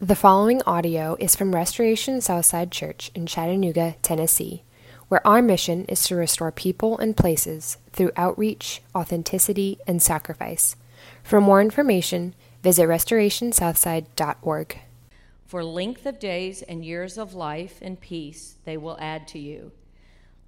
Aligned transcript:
The 0.00 0.14
following 0.14 0.62
audio 0.62 1.16
is 1.18 1.34
from 1.34 1.56
Restoration 1.56 2.20
Southside 2.20 2.70
Church 2.70 3.10
in 3.16 3.26
Chattanooga, 3.26 3.96
Tennessee, 4.00 4.62
where 5.08 5.26
our 5.26 5.42
mission 5.42 5.86
is 5.86 6.04
to 6.04 6.14
restore 6.14 6.52
people 6.52 6.96
and 6.98 7.16
places 7.16 7.78
through 7.92 8.12
outreach, 8.14 8.80
authenticity, 8.94 9.80
and 9.88 10.00
sacrifice. 10.00 10.76
For 11.24 11.40
more 11.40 11.60
information, 11.60 12.36
visit 12.62 12.84
restorationsouthside.org. 12.84 14.78
For 15.48 15.64
length 15.64 16.06
of 16.06 16.20
days 16.20 16.62
and 16.62 16.84
years 16.84 17.18
of 17.18 17.34
life 17.34 17.80
and 17.82 18.00
peace 18.00 18.54
they 18.64 18.76
will 18.76 18.98
add 19.00 19.26
to 19.28 19.40
you. 19.40 19.72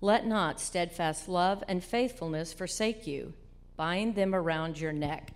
Let 0.00 0.28
not 0.28 0.60
steadfast 0.60 1.28
love 1.28 1.64
and 1.66 1.82
faithfulness 1.82 2.52
forsake 2.52 3.04
you. 3.04 3.32
Bind 3.76 4.14
them 4.14 4.32
around 4.32 4.78
your 4.78 4.92
neck. 4.92 5.32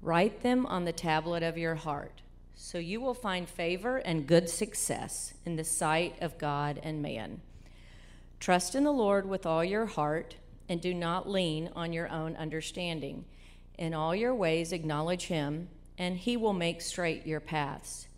Write 0.00 0.44
them 0.44 0.64
on 0.64 0.84
the 0.84 0.92
tablet 0.92 1.42
of 1.42 1.58
your 1.58 1.74
heart 1.74 2.22
so 2.60 2.76
you 2.76 3.00
will 3.00 3.14
find 3.14 3.48
favor 3.48 3.98
and 3.98 4.26
good 4.26 4.50
success 4.50 5.32
in 5.46 5.54
the 5.54 5.62
sight 5.62 6.16
of 6.20 6.36
God 6.38 6.80
and 6.82 7.00
man. 7.00 7.40
Trust 8.40 8.74
in 8.74 8.82
the 8.82 8.90
Lord 8.90 9.28
with 9.28 9.46
all 9.46 9.64
your 9.64 9.86
heart 9.86 10.34
and 10.68 10.80
do 10.80 10.92
not 10.92 11.28
lean 11.28 11.70
on 11.76 11.92
your 11.92 12.08
own 12.08 12.34
understanding. 12.34 13.24
In 13.78 13.94
all 13.94 14.12
your 14.12 14.34
ways, 14.34 14.72
acknowledge 14.72 15.26
him, 15.26 15.68
and 15.96 16.16
he 16.16 16.36
will 16.36 16.52
make 16.52 16.80
straight 16.80 17.24
your 17.24 17.38
paths. 17.38 18.08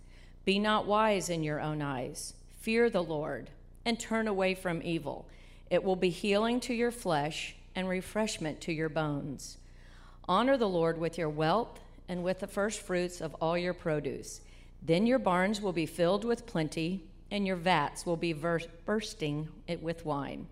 Be 0.46 0.58
not 0.58 0.86
wise 0.86 1.28
in 1.28 1.42
your 1.42 1.60
own 1.60 1.82
eyes. 1.82 2.32
Fear 2.60 2.88
the 2.88 3.02
Lord 3.02 3.50
and 3.84 4.00
turn 4.00 4.26
away 4.26 4.54
from 4.54 4.82
evil. 4.82 5.28
It 5.68 5.84
will 5.84 5.96
be 5.96 6.10
healing 6.10 6.60
to 6.60 6.72
your 6.72 6.90
flesh 6.90 7.56
and 7.76 7.90
refreshment 7.90 8.62
to 8.62 8.72
your 8.72 8.88
bones. 8.88 9.58
Honor 10.26 10.56
the 10.56 10.68
Lord 10.68 10.96
with 10.96 11.18
your 11.18 11.28
wealth 11.28 11.78
and 12.10 12.24
with 12.24 12.40
the 12.40 12.46
first 12.46 12.80
fruits 12.80 13.20
of 13.20 13.36
all 13.40 13.56
your 13.56 13.72
produce. 13.72 14.40
Then 14.82 15.06
your 15.06 15.20
barns 15.20 15.60
will 15.60 15.72
be 15.72 15.86
filled 15.86 16.24
with 16.24 16.44
plenty, 16.44 17.04
and 17.30 17.46
your 17.46 17.54
vats 17.54 18.04
will 18.04 18.16
be 18.16 18.32
bursting 18.32 19.48
with 19.80 20.04
wine. 20.04 20.48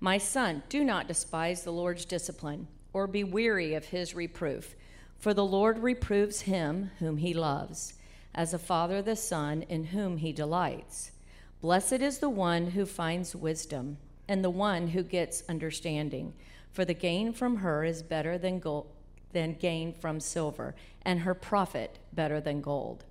My 0.00 0.16
son, 0.16 0.62
do 0.70 0.82
not 0.82 1.06
despise 1.06 1.62
the 1.62 1.70
Lord's 1.70 2.06
discipline, 2.06 2.66
or 2.94 3.06
be 3.06 3.24
weary 3.24 3.74
of 3.74 3.84
his 3.84 4.14
reproof, 4.14 4.74
for 5.18 5.34
the 5.34 5.44
Lord 5.44 5.80
reproves 5.80 6.40
him 6.40 6.90
whom 6.98 7.18
he 7.18 7.34
loves, 7.34 7.92
as 8.34 8.54
a 8.54 8.58
father 8.58 9.02
the 9.02 9.16
son 9.16 9.66
in 9.68 9.84
whom 9.84 10.16
he 10.16 10.32
delights. 10.32 11.12
Blessed 11.60 12.00
is 12.00 12.20
the 12.20 12.30
one 12.30 12.70
who 12.70 12.86
finds 12.86 13.36
wisdom, 13.36 13.98
and 14.28 14.42
the 14.42 14.48
one 14.48 14.88
who 14.88 15.02
gets 15.02 15.42
understanding, 15.46 16.32
for 16.72 16.86
the 16.86 16.94
gain 16.94 17.34
from 17.34 17.56
her 17.56 17.84
is 17.84 18.02
better 18.02 18.38
than 18.38 18.60
gold 18.60 18.95
than 19.32 19.54
gain 19.54 19.92
from 19.92 20.20
silver, 20.20 20.74
and 21.02 21.20
her 21.20 21.34
profit 21.34 21.98
better 22.12 22.40
than 22.40 22.60
gold. 22.60 23.04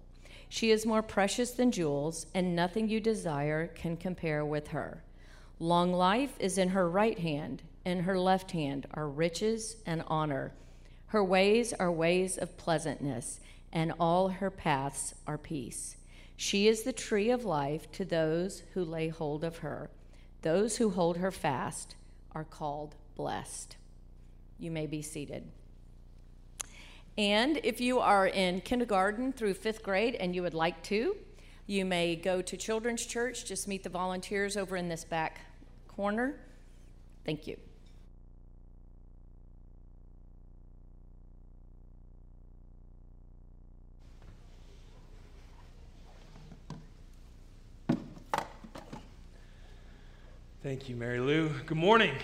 She 0.49 0.71
is 0.71 0.85
more 0.85 1.01
precious 1.01 1.51
than 1.51 1.71
jewels, 1.71 2.27
and 2.33 2.55
nothing 2.55 2.87
you 2.87 2.99
desire 2.99 3.67
can 3.67 3.97
compare 3.97 4.45
with 4.45 4.69
her. 4.69 5.03
Long 5.59 5.93
life 5.93 6.35
is 6.39 6.57
in 6.57 6.69
her 6.69 6.89
right 6.89 7.19
hand, 7.19 7.63
in 7.85 8.01
her 8.01 8.19
left 8.19 8.51
hand 8.51 8.87
are 8.93 9.07
riches 9.07 9.77
and 9.85 10.03
honor. 10.07 10.53
Her 11.07 11.23
ways 11.23 11.73
are 11.73 11.91
ways 11.91 12.37
of 12.37 12.57
pleasantness, 12.57 13.39
and 13.71 13.93
all 13.99 14.29
her 14.29 14.49
paths 14.49 15.13
are 15.27 15.37
peace. 15.37 15.97
She 16.35 16.67
is 16.67 16.83
the 16.83 16.93
tree 16.93 17.29
of 17.29 17.45
life 17.45 17.91
to 17.93 18.05
those 18.05 18.63
who 18.73 18.83
lay 18.83 19.07
hold 19.07 19.43
of 19.43 19.59
her. 19.59 19.89
Those 20.41 20.77
who 20.77 20.89
hold 20.89 21.17
her 21.17 21.31
fast 21.31 21.95
are 22.33 22.43
called 22.43 22.95
blessed. 23.15 23.77
You 24.59 24.71
may 24.71 24.87
be 24.87 25.01
seated. 25.01 25.51
And 27.17 27.61
if 27.63 27.79
you 27.79 27.99
are 27.99 28.27
in 28.27 28.59
kindergarten 28.61 29.31
through 29.31 29.53
fifth 29.53 29.83
grade 29.83 30.15
and 30.15 30.35
you 30.35 30.41
would 30.41 30.53
like 30.53 30.83
to, 30.83 31.15
you 31.65 31.85
may 31.85 32.15
go 32.15 32.41
to 32.41 32.57
Children's 32.57 33.05
Church. 33.05 33.45
Just 33.45 33.67
meet 33.67 33.83
the 33.83 33.89
volunteers 33.89 34.57
over 34.57 34.75
in 34.75 34.89
this 34.89 35.05
back 35.05 35.39
corner. 35.87 36.35
Thank 37.25 37.47
you. 37.47 37.57
Thank 50.61 50.89
you, 50.89 50.95
Mary 50.95 51.19
Lou. 51.19 51.49
Good 51.67 51.77
morning. 51.77 52.15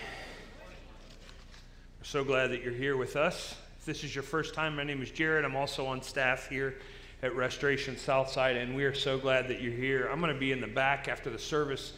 We're 1.98 2.04
so 2.04 2.24
glad 2.24 2.48
that 2.48 2.62
you're 2.62 2.72
here 2.72 2.96
with 2.96 3.14
us. 3.14 3.54
If 3.82 3.86
this 3.86 4.04
is 4.04 4.14
your 4.14 4.22
first 4.22 4.54
time, 4.54 4.76
my 4.76 4.84
name 4.84 5.02
is 5.02 5.10
Jared. 5.10 5.44
I'm 5.44 5.56
also 5.56 5.86
on 5.86 6.02
staff 6.02 6.48
here 6.48 6.76
at 7.20 7.34
Restoration 7.34 7.96
Southside, 7.96 8.56
and 8.56 8.76
we 8.76 8.84
are 8.84 8.94
so 8.94 9.18
glad 9.18 9.48
that 9.48 9.60
you're 9.60 9.72
here. 9.72 10.06
I'm 10.06 10.20
going 10.20 10.32
to 10.32 10.38
be 10.38 10.52
in 10.52 10.60
the 10.60 10.68
back 10.68 11.08
after 11.08 11.30
the 11.30 11.38
service. 11.40 11.92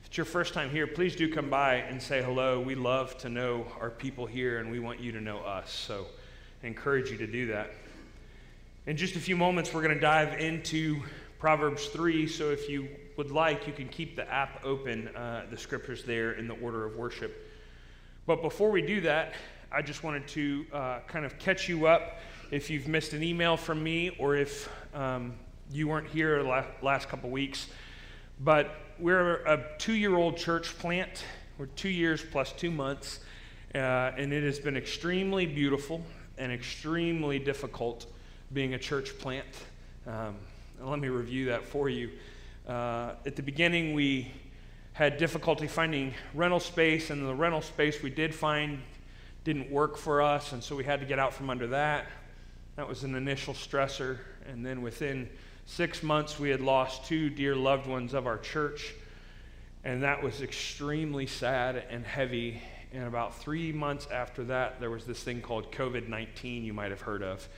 If 0.00 0.06
it's 0.06 0.16
your 0.16 0.24
first 0.24 0.54
time 0.54 0.70
here, 0.70 0.86
please 0.86 1.14
do 1.14 1.30
come 1.30 1.50
by 1.50 1.74
and 1.74 2.00
say 2.00 2.22
hello. 2.22 2.58
We 2.58 2.74
love 2.74 3.18
to 3.18 3.28
know 3.28 3.66
our 3.82 3.90
people 3.90 4.24
here, 4.24 4.60
and 4.60 4.70
we 4.70 4.80
want 4.80 4.98
you 4.98 5.12
to 5.12 5.20
know 5.20 5.40
us. 5.40 5.70
So 5.70 6.06
I 6.62 6.68
encourage 6.68 7.10
you 7.10 7.18
to 7.18 7.26
do 7.26 7.48
that. 7.48 7.74
In 8.86 8.96
just 8.96 9.14
a 9.16 9.20
few 9.20 9.36
moments, 9.36 9.74
we're 9.74 9.82
going 9.82 9.94
to 9.94 10.00
dive 10.00 10.40
into 10.40 11.02
Proverbs 11.38 11.88
3. 11.88 12.26
So 12.28 12.48
if 12.48 12.66
you 12.66 12.88
would 13.18 13.30
like, 13.30 13.66
you 13.66 13.74
can 13.74 13.88
keep 13.88 14.16
the 14.16 14.26
app 14.32 14.64
open, 14.64 15.08
uh, 15.08 15.44
the 15.50 15.58
scriptures 15.58 16.02
there 16.02 16.32
in 16.32 16.48
the 16.48 16.54
order 16.54 16.86
of 16.86 16.96
worship. 16.96 17.52
But 18.24 18.40
before 18.40 18.70
we 18.70 18.80
do 18.80 19.02
that, 19.02 19.34
I 19.72 19.82
just 19.82 20.04
wanted 20.04 20.28
to 20.28 20.66
uh, 20.72 20.98
kind 21.08 21.24
of 21.24 21.38
catch 21.38 21.68
you 21.68 21.86
up 21.86 22.20
if 22.50 22.70
you've 22.70 22.86
missed 22.86 23.12
an 23.12 23.22
email 23.22 23.56
from 23.56 23.82
me 23.82 24.10
or 24.18 24.36
if 24.36 24.68
um, 24.94 25.34
you 25.72 25.88
weren't 25.88 26.08
here 26.08 26.42
the 26.42 26.64
last 26.82 27.08
couple 27.08 27.30
weeks. 27.30 27.66
But 28.40 28.70
we're 28.98 29.36
a 29.44 29.64
two 29.78 29.94
year 29.94 30.14
old 30.14 30.36
church 30.36 30.78
plant. 30.78 31.24
We're 31.58 31.66
two 31.66 31.88
years 31.88 32.24
plus 32.30 32.52
two 32.52 32.70
months. 32.70 33.20
Uh, 33.74 34.12
and 34.16 34.32
it 34.32 34.44
has 34.44 34.58
been 34.60 34.76
extremely 34.76 35.46
beautiful 35.46 36.02
and 36.38 36.52
extremely 36.52 37.38
difficult 37.38 38.06
being 38.52 38.74
a 38.74 38.78
church 38.78 39.18
plant. 39.18 39.46
Um, 40.06 40.36
let 40.80 41.00
me 41.00 41.08
review 41.08 41.46
that 41.46 41.64
for 41.64 41.88
you. 41.88 42.10
Uh, 42.68 43.12
at 43.24 43.34
the 43.34 43.42
beginning, 43.42 43.94
we 43.94 44.30
had 44.92 45.18
difficulty 45.18 45.66
finding 45.66 46.14
rental 46.34 46.60
space, 46.60 47.10
and 47.10 47.26
the 47.26 47.34
rental 47.34 47.60
space 47.60 48.02
we 48.02 48.10
did 48.10 48.34
find 48.34 48.78
didn't 49.46 49.70
work 49.70 49.96
for 49.96 50.20
us, 50.20 50.50
and 50.50 50.62
so 50.62 50.74
we 50.74 50.82
had 50.82 50.98
to 50.98 51.06
get 51.06 51.20
out 51.20 51.32
from 51.32 51.50
under 51.50 51.68
that. 51.68 52.06
That 52.74 52.88
was 52.88 53.04
an 53.04 53.14
initial 53.14 53.54
stressor. 53.54 54.18
And 54.44 54.66
then 54.66 54.82
within 54.82 55.30
six 55.66 56.02
months, 56.02 56.40
we 56.40 56.50
had 56.50 56.60
lost 56.60 57.06
two 57.06 57.30
dear 57.30 57.54
loved 57.54 57.86
ones 57.86 58.12
of 58.12 58.26
our 58.26 58.38
church. 58.38 58.92
And 59.84 60.02
that 60.02 60.20
was 60.20 60.42
extremely 60.42 61.28
sad 61.28 61.84
and 61.90 62.04
heavy. 62.04 62.60
And 62.92 63.04
about 63.04 63.38
three 63.38 63.70
months 63.70 64.08
after 64.10 64.42
that, 64.46 64.80
there 64.80 64.90
was 64.90 65.04
this 65.04 65.22
thing 65.22 65.40
called 65.40 65.70
COVID 65.70 66.08
19 66.08 66.64
you 66.64 66.72
might 66.72 66.90
have 66.90 67.02
heard 67.02 67.22
of. 67.22 67.48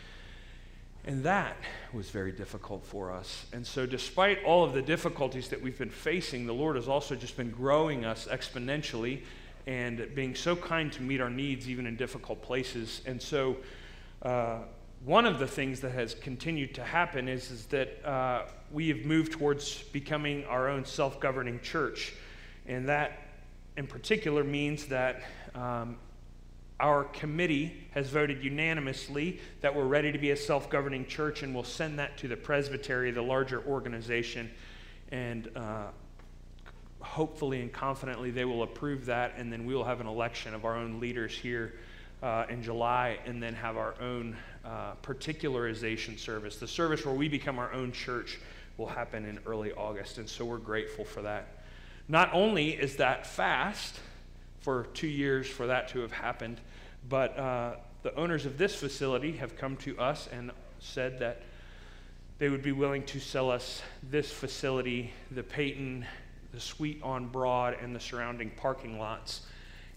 And 1.06 1.24
that 1.24 1.56
was 1.94 2.10
very 2.10 2.32
difficult 2.32 2.84
for 2.84 3.10
us. 3.10 3.46
And 3.54 3.66
so, 3.66 3.86
despite 3.86 4.44
all 4.44 4.62
of 4.62 4.74
the 4.74 4.82
difficulties 4.82 5.48
that 5.48 5.62
we've 5.62 5.78
been 5.78 5.88
facing, 5.88 6.46
the 6.46 6.52
Lord 6.52 6.76
has 6.76 6.86
also 6.86 7.14
just 7.14 7.34
been 7.34 7.50
growing 7.50 8.04
us 8.04 8.28
exponentially 8.30 9.22
and 9.68 10.14
being 10.14 10.34
so 10.34 10.56
kind 10.56 10.90
to 10.90 11.02
meet 11.02 11.20
our 11.20 11.28
needs 11.28 11.68
even 11.68 11.86
in 11.86 11.94
difficult 11.94 12.40
places. 12.40 13.02
And 13.04 13.20
so, 13.20 13.58
uh, 14.22 14.60
one 15.04 15.26
of 15.26 15.38
the 15.38 15.46
things 15.46 15.80
that 15.80 15.92
has 15.92 16.14
continued 16.14 16.74
to 16.74 16.82
happen 16.82 17.28
is, 17.28 17.50
is 17.50 17.66
that 17.66 18.04
uh, 18.04 18.46
we 18.72 18.88
have 18.88 19.04
moved 19.04 19.32
towards 19.32 19.82
becoming 19.92 20.44
our 20.46 20.68
own 20.68 20.86
self 20.86 21.20
governing 21.20 21.60
church. 21.60 22.14
And 22.66 22.88
that, 22.88 23.28
in 23.76 23.86
particular, 23.86 24.42
means 24.42 24.86
that 24.86 25.22
um, 25.54 25.98
our 26.80 27.04
committee 27.04 27.86
has 27.90 28.08
voted 28.08 28.42
unanimously 28.42 29.38
that 29.60 29.76
we're 29.76 29.84
ready 29.84 30.10
to 30.10 30.18
be 30.18 30.30
a 30.30 30.36
self 30.36 30.70
governing 30.70 31.06
church, 31.06 31.42
and 31.42 31.54
we'll 31.54 31.62
send 31.62 31.98
that 31.98 32.16
to 32.18 32.26
the 32.26 32.36
presbytery, 32.38 33.10
the 33.10 33.22
larger 33.22 33.62
organization. 33.66 34.50
And 35.12 35.50
uh, 35.54 35.88
hopefully 37.00 37.60
and 37.60 37.72
confidently 37.72 38.30
they 38.30 38.44
will 38.44 38.62
approve 38.62 39.06
that, 39.06 39.34
and 39.36 39.52
then 39.52 39.64
we 39.64 39.74
will 39.74 39.84
have 39.84 40.00
an 40.00 40.06
election 40.06 40.54
of 40.54 40.64
our 40.64 40.76
own 40.76 41.00
leaders 41.00 41.36
here 41.36 41.74
uh, 42.22 42.44
in 42.48 42.62
July, 42.62 43.18
and 43.26 43.42
then 43.42 43.54
have 43.54 43.76
our 43.76 43.94
own 44.00 44.36
uh, 44.64 44.92
particularization 45.02 46.18
service. 46.18 46.56
The 46.56 46.66
service 46.66 47.04
where 47.04 47.14
we 47.14 47.28
become 47.28 47.58
our 47.58 47.72
own 47.72 47.92
church 47.92 48.38
will 48.76 48.86
happen 48.86 49.24
in 49.24 49.38
early 49.46 49.72
August, 49.72 50.18
and 50.18 50.28
so 50.28 50.44
we're 50.44 50.58
grateful 50.58 51.04
for 51.04 51.22
that. 51.22 51.64
Not 52.08 52.32
only 52.32 52.70
is 52.70 52.96
that 52.96 53.26
fast 53.26 54.00
for 54.60 54.86
two 54.94 55.08
years 55.08 55.46
for 55.46 55.66
that 55.66 55.88
to 55.90 56.00
have 56.00 56.12
happened, 56.12 56.60
but 57.08 57.38
uh, 57.38 57.76
the 58.02 58.14
owners 58.16 58.46
of 58.46 58.58
this 58.58 58.74
facility 58.74 59.32
have 59.32 59.56
come 59.56 59.76
to 59.76 59.98
us 59.98 60.28
and 60.32 60.50
said 60.80 61.18
that 61.20 61.42
they 62.38 62.48
would 62.48 62.62
be 62.62 62.72
willing 62.72 63.04
to 63.04 63.18
sell 63.18 63.50
us 63.50 63.82
this 64.02 64.30
facility, 64.30 65.12
the 65.30 65.42
Peyton 65.42 66.06
the 66.52 66.60
suite 66.60 67.00
on 67.02 67.28
Broad 67.28 67.76
and 67.82 67.94
the 67.94 68.00
surrounding 68.00 68.50
parking 68.50 68.98
lots. 68.98 69.42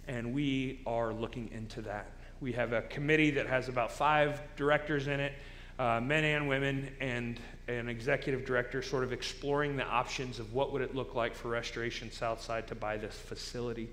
And 0.08 0.34
we 0.34 0.82
are 0.86 1.14
looking 1.14 1.50
into 1.54 1.82
that. 1.84 2.12
We 2.42 2.52
have 2.54 2.74
a 2.74 2.82
committee 2.84 3.32
that 3.32 3.48
has 3.48 3.70
about 3.70 3.92
five 3.92 4.42
directors 4.56 5.08
in 5.08 5.20
it. 5.20 5.34
uh, 5.82 6.00
men 6.00 6.24
and 6.24 6.48
women, 6.48 6.90
and 7.00 7.40
an 7.68 7.90
executive 7.90 8.46
director 8.46 8.84
sort 8.84 9.04
of 9.04 9.12
exploring 9.12 9.76
the 9.76 9.84
options 9.84 10.38
of 10.38 10.54
what 10.54 10.72
would 10.72 10.82
it 10.84 10.96
look 10.96 11.16
like 11.16 11.34
for 11.34 11.50
Restoration 11.50 12.12
Southside 12.12 12.68
to 12.68 12.76
buy 12.76 12.98
this 12.98 13.16
facility. 13.16 13.90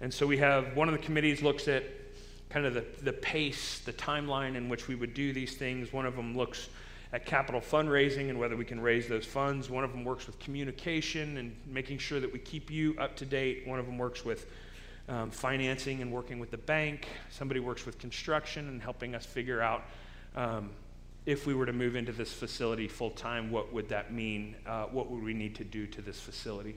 And 0.00 0.12
so 0.12 0.26
we 0.26 0.38
have 0.38 0.74
one 0.76 0.88
of 0.88 0.94
the 0.94 1.04
committees 1.04 1.42
looks 1.42 1.68
at 1.68 1.84
kind 2.48 2.64
of 2.64 2.72
the, 2.72 2.86
the 3.02 3.12
pace, 3.12 3.80
the 3.80 3.92
timeline 3.92 4.56
in 4.56 4.70
which 4.70 4.88
we 4.88 4.94
would 4.94 5.12
do 5.12 5.34
these 5.34 5.56
things. 5.56 5.92
One 5.92 6.06
of 6.06 6.16
them 6.16 6.34
looks 6.34 6.70
at 7.12 7.26
capital 7.26 7.60
fundraising 7.60 8.30
and 8.30 8.38
whether 8.38 8.56
we 8.56 8.64
can 8.64 8.80
raise 8.80 9.08
those 9.08 9.26
funds. 9.26 9.68
One 9.68 9.84
of 9.84 9.92
them 9.92 10.04
works 10.04 10.26
with 10.26 10.38
communication 10.38 11.38
and 11.38 11.56
making 11.66 11.98
sure 11.98 12.20
that 12.20 12.32
we 12.32 12.38
keep 12.38 12.70
you 12.70 12.94
up 12.98 13.16
to 13.16 13.26
date. 13.26 13.66
One 13.66 13.78
of 13.80 13.86
them 13.86 13.98
works 13.98 14.24
with 14.24 14.46
um, 15.08 15.30
financing 15.30 16.02
and 16.02 16.12
working 16.12 16.38
with 16.38 16.50
the 16.50 16.58
bank. 16.58 17.08
Somebody 17.30 17.58
works 17.58 17.84
with 17.84 17.98
construction 17.98 18.68
and 18.68 18.80
helping 18.80 19.14
us 19.14 19.26
figure 19.26 19.60
out 19.60 19.82
um, 20.36 20.70
if 21.26 21.46
we 21.46 21.54
were 21.54 21.66
to 21.66 21.72
move 21.72 21.96
into 21.96 22.12
this 22.12 22.32
facility 22.32 22.88
full 22.88 23.10
time, 23.10 23.50
what 23.50 23.72
would 23.72 23.88
that 23.88 24.12
mean? 24.12 24.54
Uh, 24.66 24.84
what 24.84 25.10
would 25.10 25.22
we 25.22 25.34
need 25.34 25.54
to 25.56 25.64
do 25.64 25.86
to 25.88 26.00
this 26.00 26.20
facility? 26.20 26.76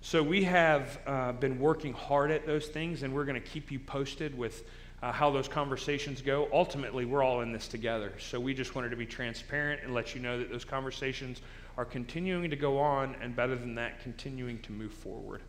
So 0.00 0.22
we 0.22 0.44
have 0.44 0.98
uh, 1.06 1.32
been 1.32 1.60
working 1.60 1.92
hard 1.92 2.30
at 2.30 2.46
those 2.46 2.66
things, 2.66 3.02
and 3.02 3.14
we're 3.14 3.24
going 3.24 3.40
to 3.40 3.48
keep 3.48 3.70
you 3.70 3.78
posted 3.78 4.36
with 4.36 4.64
uh, 5.02 5.10
how 5.10 5.30
those 5.30 5.48
conversations 5.48 6.22
go. 6.22 6.48
Ultimately, 6.52 7.04
we're 7.04 7.22
all 7.22 7.40
in 7.40 7.52
this 7.52 7.66
together. 7.66 8.12
So 8.18 8.38
we 8.38 8.54
just 8.54 8.74
wanted 8.74 8.90
to 8.90 8.96
be 8.96 9.06
transparent 9.06 9.82
and 9.82 9.92
let 9.92 10.14
you 10.14 10.20
know 10.20 10.38
that 10.38 10.50
those 10.50 10.64
conversations 10.64 11.42
are 11.76 11.84
continuing 11.84 12.50
to 12.50 12.56
go 12.56 12.78
on, 12.78 13.16
and 13.20 13.34
better 13.34 13.56
than 13.56 13.74
that, 13.74 14.00
continuing 14.02 14.60
to 14.60 14.72
move 14.72 14.92
forward. 14.92 15.42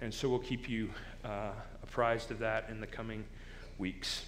And 0.00 0.12
so 0.12 0.28
we'll 0.28 0.38
keep 0.38 0.68
you 0.68 0.90
uh, 1.24 1.50
apprised 1.82 2.30
of 2.30 2.38
that 2.40 2.68
in 2.70 2.80
the 2.80 2.86
coming 2.86 3.24
weeks. 3.78 4.26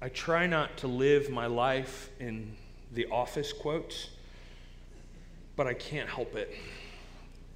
I 0.00 0.08
try 0.08 0.46
not 0.46 0.78
to 0.78 0.88
live 0.88 1.30
my 1.30 1.46
life 1.46 2.10
in 2.18 2.56
the 2.92 3.06
office 3.06 3.52
quotes, 3.52 4.08
but 5.54 5.66
I 5.66 5.74
can't 5.74 6.08
help 6.08 6.34
it. 6.34 6.52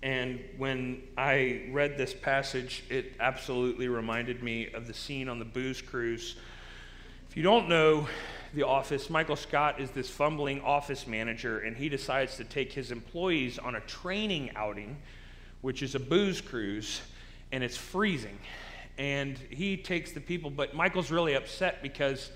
And 0.02 0.40
when 0.56 1.02
I 1.16 1.62
read 1.70 1.96
this 1.96 2.14
passage, 2.14 2.84
it 2.90 3.14
absolutely 3.18 3.88
reminded 3.88 4.42
me 4.42 4.70
of 4.72 4.86
the 4.86 4.94
scene 4.94 5.28
on 5.28 5.38
the 5.38 5.44
booze 5.44 5.82
cruise. 5.82 6.36
If 7.28 7.36
you 7.36 7.42
don't 7.42 7.68
know 7.68 8.08
The 8.54 8.62
Office, 8.62 9.10
Michael 9.10 9.36
Scott 9.36 9.80
is 9.80 9.90
this 9.90 10.08
fumbling 10.08 10.60
office 10.60 11.06
manager, 11.06 11.60
and 11.60 11.76
he 11.76 11.88
decides 11.88 12.36
to 12.36 12.44
take 12.44 12.72
his 12.72 12.90
employees 12.92 13.58
on 13.58 13.74
a 13.74 13.80
training 13.80 14.52
outing, 14.54 14.96
which 15.62 15.82
is 15.82 15.94
a 15.94 16.00
booze 16.00 16.40
cruise, 16.40 17.00
and 17.52 17.64
it's 17.64 17.76
freezing 17.76 18.38
and 18.98 19.38
he 19.50 19.76
takes 19.76 20.12
the 20.12 20.20
people, 20.20 20.50
but 20.50 20.74
Michael's 20.74 21.10
really 21.10 21.34
upset 21.34 21.82
because 21.82 22.30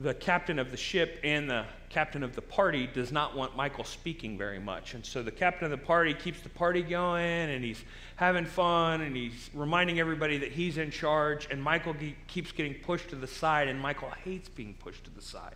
the 0.00 0.14
captain 0.14 0.58
of 0.58 0.70
the 0.70 0.78
ship 0.78 1.20
and 1.22 1.48
the 1.48 1.64
captain 1.90 2.22
of 2.22 2.34
the 2.34 2.40
party 2.40 2.88
does 2.94 3.12
not 3.12 3.36
want 3.36 3.54
Michael 3.54 3.84
speaking 3.84 4.38
very 4.38 4.58
much. 4.58 4.94
And 4.94 5.04
so 5.04 5.22
the 5.22 5.30
captain 5.30 5.66
of 5.66 5.70
the 5.70 5.86
party 5.86 6.14
keeps 6.14 6.40
the 6.40 6.48
party 6.48 6.82
going 6.82 7.50
and 7.50 7.62
he's 7.62 7.84
having 8.16 8.46
fun 8.46 9.02
and 9.02 9.14
he's 9.14 9.50
reminding 9.52 10.00
everybody 10.00 10.38
that 10.38 10.52
he's 10.52 10.78
in 10.78 10.90
charge. 10.90 11.48
And 11.50 11.62
Michael 11.62 11.94
keeps 12.28 12.50
getting 12.50 12.74
pushed 12.74 13.10
to 13.10 13.16
the 13.16 13.26
side, 13.26 13.68
and 13.68 13.78
Michael 13.78 14.10
hates 14.24 14.48
being 14.48 14.74
pushed 14.74 15.04
to 15.04 15.10
the 15.10 15.20
side. 15.20 15.54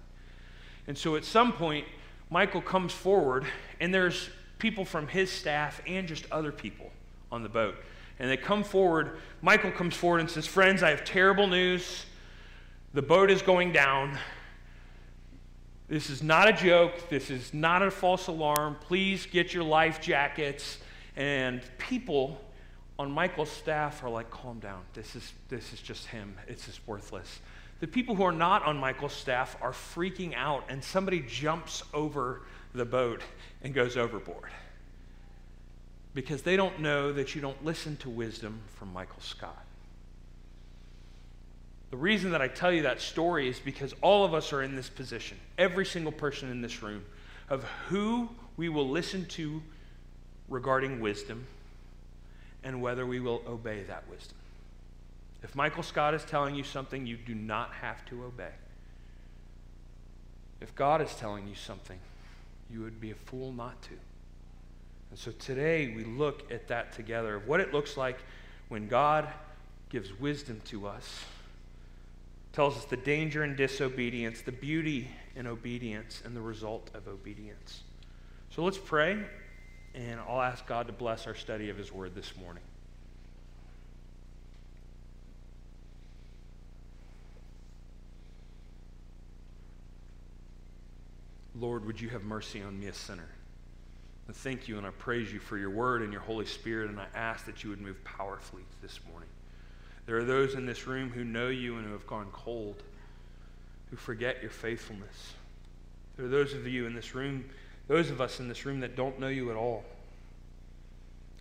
And 0.86 0.98
so 0.98 1.16
at 1.16 1.24
some 1.24 1.52
point, 1.52 1.86
Michael 2.28 2.60
comes 2.60 2.92
forward, 2.92 3.46
and 3.80 3.94
there's 3.94 4.28
people 4.58 4.84
from 4.84 5.08
his 5.08 5.32
staff 5.32 5.80
and 5.86 6.06
just 6.06 6.30
other 6.30 6.52
people 6.52 6.90
on 7.32 7.42
the 7.42 7.48
boat 7.48 7.76
and 8.18 8.30
they 8.30 8.36
come 8.36 8.62
forward. 8.62 9.18
Michael 9.42 9.72
comes 9.72 9.96
forward 9.96 10.20
and 10.20 10.30
says, 10.30 10.46
Friends, 10.46 10.82
I 10.84 10.90
have 10.90 11.04
terrible 11.04 11.48
news. 11.48 12.06
The 12.94 13.02
boat 13.02 13.28
is 13.28 13.42
going 13.42 13.72
down. 13.72 14.16
This 15.88 16.10
is 16.10 16.22
not 16.22 16.48
a 16.48 16.52
joke. 16.52 17.08
This 17.08 17.28
is 17.28 17.52
not 17.52 17.82
a 17.82 17.90
false 17.90 18.28
alarm. 18.28 18.76
Please 18.82 19.26
get 19.26 19.52
your 19.52 19.64
life 19.64 20.00
jackets. 20.00 20.78
And 21.16 21.60
people 21.78 22.40
on 22.96 23.10
Michael's 23.10 23.50
staff 23.50 24.04
are 24.04 24.10
like, 24.10 24.30
calm 24.30 24.60
down. 24.60 24.82
This 24.92 25.16
is, 25.16 25.32
this 25.48 25.72
is 25.72 25.80
just 25.80 26.06
him. 26.06 26.36
It's 26.46 26.66
just 26.66 26.86
worthless. 26.86 27.40
The 27.80 27.88
people 27.88 28.14
who 28.14 28.22
are 28.22 28.30
not 28.30 28.64
on 28.64 28.76
Michael's 28.76 29.12
staff 29.12 29.56
are 29.60 29.72
freaking 29.72 30.32
out, 30.36 30.64
and 30.68 30.82
somebody 30.82 31.24
jumps 31.26 31.82
over 31.92 32.42
the 32.74 32.84
boat 32.84 33.22
and 33.62 33.74
goes 33.74 33.96
overboard 33.96 34.50
because 36.14 36.42
they 36.42 36.56
don't 36.56 36.78
know 36.78 37.12
that 37.12 37.34
you 37.34 37.40
don't 37.40 37.64
listen 37.64 37.96
to 37.96 38.08
wisdom 38.08 38.60
from 38.76 38.92
Michael 38.92 39.20
Scott. 39.20 39.63
The 41.94 42.00
reason 42.00 42.32
that 42.32 42.42
I 42.42 42.48
tell 42.48 42.72
you 42.72 42.82
that 42.82 43.00
story 43.00 43.48
is 43.48 43.60
because 43.60 43.94
all 44.00 44.24
of 44.24 44.34
us 44.34 44.52
are 44.52 44.62
in 44.62 44.74
this 44.74 44.88
position, 44.88 45.38
every 45.56 45.86
single 45.86 46.10
person 46.10 46.50
in 46.50 46.60
this 46.60 46.82
room, 46.82 47.04
of 47.48 47.62
who 47.86 48.28
we 48.56 48.68
will 48.68 48.88
listen 48.88 49.26
to 49.26 49.62
regarding 50.48 50.98
wisdom 50.98 51.46
and 52.64 52.82
whether 52.82 53.06
we 53.06 53.20
will 53.20 53.42
obey 53.46 53.84
that 53.84 54.02
wisdom. 54.10 54.36
If 55.44 55.54
Michael 55.54 55.84
Scott 55.84 56.14
is 56.14 56.24
telling 56.24 56.56
you 56.56 56.64
something, 56.64 57.06
you 57.06 57.16
do 57.16 57.32
not 57.32 57.72
have 57.74 58.04
to 58.06 58.24
obey. 58.24 58.54
If 60.60 60.74
God 60.74 61.00
is 61.00 61.14
telling 61.14 61.46
you 61.46 61.54
something, 61.54 62.00
you 62.72 62.80
would 62.80 63.00
be 63.00 63.12
a 63.12 63.14
fool 63.14 63.52
not 63.52 63.80
to. 63.82 63.94
And 65.10 65.18
so 65.20 65.30
today 65.30 65.94
we 65.94 66.02
look 66.02 66.50
at 66.50 66.66
that 66.66 66.92
together 66.92 67.36
of 67.36 67.46
what 67.46 67.60
it 67.60 67.72
looks 67.72 67.96
like 67.96 68.18
when 68.68 68.88
God 68.88 69.28
gives 69.90 70.12
wisdom 70.18 70.60
to 70.64 70.88
us, 70.88 71.20
tells 72.54 72.76
us 72.76 72.84
the 72.84 72.96
danger 72.96 73.42
in 73.42 73.56
disobedience, 73.56 74.40
the 74.40 74.52
beauty 74.52 75.08
in 75.34 75.48
obedience, 75.48 76.22
and 76.24 76.36
the 76.36 76.40
result 76.40 76.88
of 76.94 77.08
obedience. 77.08 77.82
So 78.50 78.62
let's 78.62 78.78
pray, 78.78 79.18
and 79.92 80.20
I'll 80.20 80.40
ask 80.40 80.64
God 80.64 80.86
to 80.86 80.92
bless 80.92 81.26
our 81.26 81.34
study 81.34 81.68
of 81.68 81.76
His 81.76 81.92
Word 81.92 82.14
this 82.14 82.32
morning. 82.36 82.62
Lord, 91.58 91.84
would 91.86 92.00
you 92.00 92.08
have 92.10 92.22
mercy 92.22 92.62
on 92.62 92.78
me, 92.78 92.86
a 92.86 92.94
sinner? 92.94 93.28
I 94.28 94.32
thank 94.32 94.68
you 94.68 94.78
and 94.78 94.86
I 94.86 94.90
praise 94.90 95.32
you 95.32 95.40
for 95.40 95.58
your 95.58 95.70
word 95.70 96.02
and 96.02 96.12
your 96.12 96.22
Holy 96.22 96.46
Spirit, 96.46 96.88
and 96.88 97.00
I 97.00 97.06
ask 97.14 97.46
that 97.46 97.64
you 97.64 97.70
would 97.70 97.80
move 97.80 98.02
powerfully 98.04 98.62
this 98.80 99.00
morning. 99.10 99.28
There 100.06 100.18
are 100.18 100.24
those 100.24 100.54
in 100.54 100.66
this 100.66 100.86
room 100.86 101.10
who 101.10 101.24
know 101.24 101.48
you 101.48 101.76
and 101.76 101.86
who 101.86 101.92
have 101.92 102.06
gone 102.06 102.28
cold, 102.32 102.82
who 103.90 103.96
forget 103.96 104.42
your 104.42 104.50
faithfulness. 104.50 105.34
There 106.16 106.26
are 106.26 106.28
those 106.28 106.52
of 106.52 106.66
you 106.66 106.86
in 106.86 106.94
this 106.94 107.14
room, 107.14 107.44
those 107.88 108.10
of 108.10 108.20
us 108.20 108.38
in 108.38 108.48
this 108.48 108.66
room 108.66 108.80
that 108.80 108.96
don't 108.96 109.18
know 109.18 109.28
you 109.28 109.50
at 109.50 109.56
all. 109.56 109.84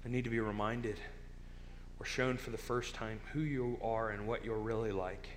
I 0.05 0.09
need 0.09 0.23
to 0.23 0.29
be 0.29 0.39
reminded 0.39 0.97
or 1.99 2.05
shown 2.05 2.37
for 2.37 2.49
the 2.51 2.57
first 2.57 2.95
time 2.95 3.19
who 3.31 3.41
you 3.41 3.77
are 3.81 4.09
and 4.09 4.27
what 4.27 4.43
you're 4.43 4.57
really 4.57 4.91
like. 4.91 5.27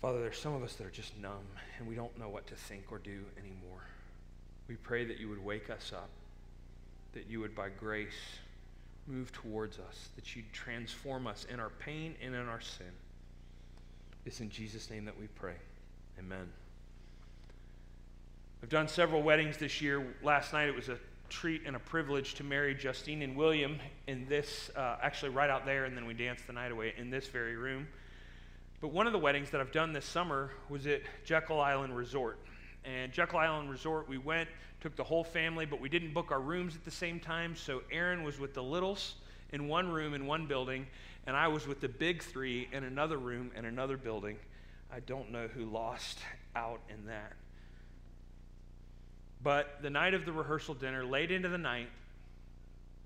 Father, 0.00 0.20
there's 0.20 0.38
some 0.38 0.54
of 0.54 0.62
us 0.62 0.74
that 0.74 0.86
are 0.86 0.90
just 0.90 1.16
numb 1.18 1.46
and 1.78 1.88
we 1.88 1.94
don't 1.94 2.18
know 2.18 2.28
what 2.28 2.46
to 2.48 2.54
think 2.54 2.84
or 2.90 2.98
do 2.98 3.24
anymore. 3.38 3.80
We 4.68 4.76
pray 4.76 5.04
that 5.04 5.18
you 5.18 5.28
would 5.28 5.44
wake 5.44 5.70
us 5.70 5.92
up, 5.94 6.08
that 7.12 7.26
you 7.28 7.40
would, 7.40 7.54
by 7.54 7.68
grace, 7.68 8.38
move 9.06 9.32
towards 9.32 9.78
us, 9.78 10.08
that 10.16 10.34
you'd 10.34 10.50
transform 10.52 11.26
us 11.26 11.46
in 11.50 11.60
our 11.60 11.70
pain 11.70 12.14
and 12.22 12.34
in 12.34 12.48
our 12.48 12.60
sin. 12.60 12.86
It's 14.24 14.40
in 14.40 14.50
Jesus' 14.50 14.90
name 14.90 15.04
that 15.04 15.18
we 15.18 15.26
pray. 15.26 15.56
Amen. 16.18 16.48
I've 18.62 18.70
done 18.70 18.88
several 18.88 19.22
weddings 19.22 19.58
this 19.58 19.82
year. 19.82 20.06
Last 20.22 20.52
night 20.52 20.68
it 20.68 20.74
was 20.74 20.88
a 20.88 20.98
treat 21.28 21.62
and 21.66 21.76
a 21.76 21.80
privilege 21.80 22.34
to 22.34 22.44
marry 22.44 22.74
Justine 22.74 23.22
and 23.22 23.36
William 23.36 23.78
in 24.06 24.26
this, 24.26 24.70
uh, 24.74 24.96
actually 25.02 25.30
right 25.30 25.50
out 25.50 25.66
there, 25.66 25.84
and 25.84 25.96
then 25.96 26.06
we 26.06 26.14
danced 26.14 26.46
the 26.46 26.52
night 26.52 26.72
away 26.72 26.94
in 26.96 27.10
this 27.10 27.26
very 27.26 27.56
room. 27.56 27.86
But 28.80 28.88
one 28.88 29.06
of 29.06 29.12
the 29.12 29.18
weddings 29.18 29.50
that 29.50 29.60
I've 29.60 29.72
done 29.72 29.92
this 29.92 30.04
summer 30.04 30.50
was 30.68 30.86
at 30.86 31.02
Jekyll 31.24 31.60
Island 31.60 31.96
Resort 31.96 32.38
and 32.84 33.12
Jekyll 33.12 33.38
Island 33.38 33.70
Resort, 33.70 34.08
we 34.08 34.18
went, 34.18 34.48
took 34.84 34.96
the 34.96 35.02
whole 35.02 35.24
family, 35.24 35.64
but 35.64 35.80
we 35.80 35.88
didn't 35.88 36.12
book 36.12 36.30
our 36.30 36.42
rooms 36.42 36.76
at 36.76 36.84
the 36.84 36.90
same 36.90 37.18
time. 37.18 37.56
So 37.56 37.80
Aaron 37.90 38.22
was 38.22 38.38
with 38.38 38.52
the 38.52 38.62
littles 38.62 39.14
in 39.50 39.66
one 39.66 39.90
room 39.90 40.12
in 40.12 40.26
one 40.26 40.46
building, 40.46 40.86
and 41.26 41.34
I 41.34 41.48
was 41.48 41.66
with 41.66 41.80
the 41.80 41.88
big 41.88 42.22
three 42.22 42.68
in 42.70 42.84
another 42.84 43.16
room 43.16 43.50
in 43.56 43.64
another 43.64 43.96
building. 43.96 44.36
I 44.92 45.00
don't 45.00 45.32
know 45.32 45.48
who 45.48 45.64
lost 45.64 46.18
out 46.54 46.80
in 46.90 47.06
that. 47.06 47.32
But 49.42 49.78
the 49.80 49.88
night 49.88 50.12
of 50.12 50.26
the 50.26 50.32
rehearsal 50.32 50.74
dinner, 50.74 51.02
late 51.02 51.30
into 51.30 51.48
the 51.48 51.56
night, 51.56 51.88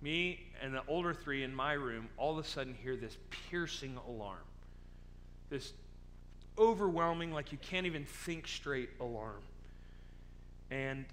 me 0.03 0.41
and 0.61 0.75
the 0.75 0.83
older 0.89 1.15
three 1.15 1.45
in 1.45 1.55
my 1.55 1.75
room 1.75 2.09
all 2.17 2.37
of 2.37 2.45
a 2.45 2.49
sudden 2.49 2.75
hear 2.75 2.97
this 2.97 3.17
piercing 3.51 3.97
alarm. 4.09 4.43
This 5.49 5.75
overwhelming, 6.59 7.31
like 7.31 7.53
you 7.53 7.59
can't 7.59 7.87
even 7.87 8.05
think 8.05 8.49
straight 8.49 8.91
alarm 8.99 9.43
and 10.71 11.05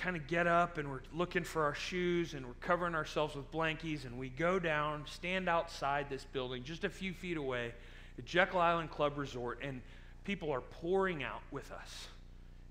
kind 0.00 0.16
of 0.16 0.26
get 0.26 0.46
up 0.46 0.78
and 0.78 0.90
we're 0.90 1.02
looking 1.12 1.44
for 1.44 1.62
our 1.62 1.74
shoes 1.74 2.32
and 2.32 2.46
we're 2.46 2.54
covering 2.54 2.94
ourselves 2.94 3.34
with 3.36 3.50
blankies 3.52 4.06
and 4.06 4.18
we 4.18 4.30
go 4.30 4.58
down, 4.58 5.04
stand 5.06 5.46
outside 5.46 6.06
this 6.08 6.24
building 6.32 6.64
just 6.64 6.84
a 6.84 6.88
few 6.88 7.12
feet 7.12 7.36
away, 7.36 7.74
the 8.16 8.22
Jekyll 8.22 8.60
Island 8.60 8.90
Club 8.90 9.18
Resort, 9.18 9.58
and 9.62 9.82
people 10.24 10.50
are 10.52 10.62
pouring 10.62 11.22
out 11.22 11.42
with 11.50 11.70
us. 11.70 12.08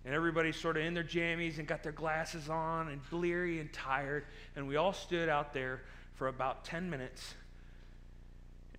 And 0.06 0.16
everybody's 0.16 0.56
sort 0.56 0.76
of 0.78 0.84
in 0.84 0.96
their 0.96 1.04
jammies 1.04 1.60
and 1.60 1.68
got 1.68 1.84
their 1.84 1.92
glasses 1.92 2.50
on 2.50 2.88
and 2.88 3.08
bleary 3.12 3.60
and 3.60 3.72
tired. 3.72 4.26
And 4.56 4.68
we 4.68 4.78
all 4.78 4.94
stood 4.94 5.30
out 5.30 5.54
there 5.54 5.82
for 6.16 6.30
about 6.30 6.66
10 6.66 6.90
minutes. 6.90 7.36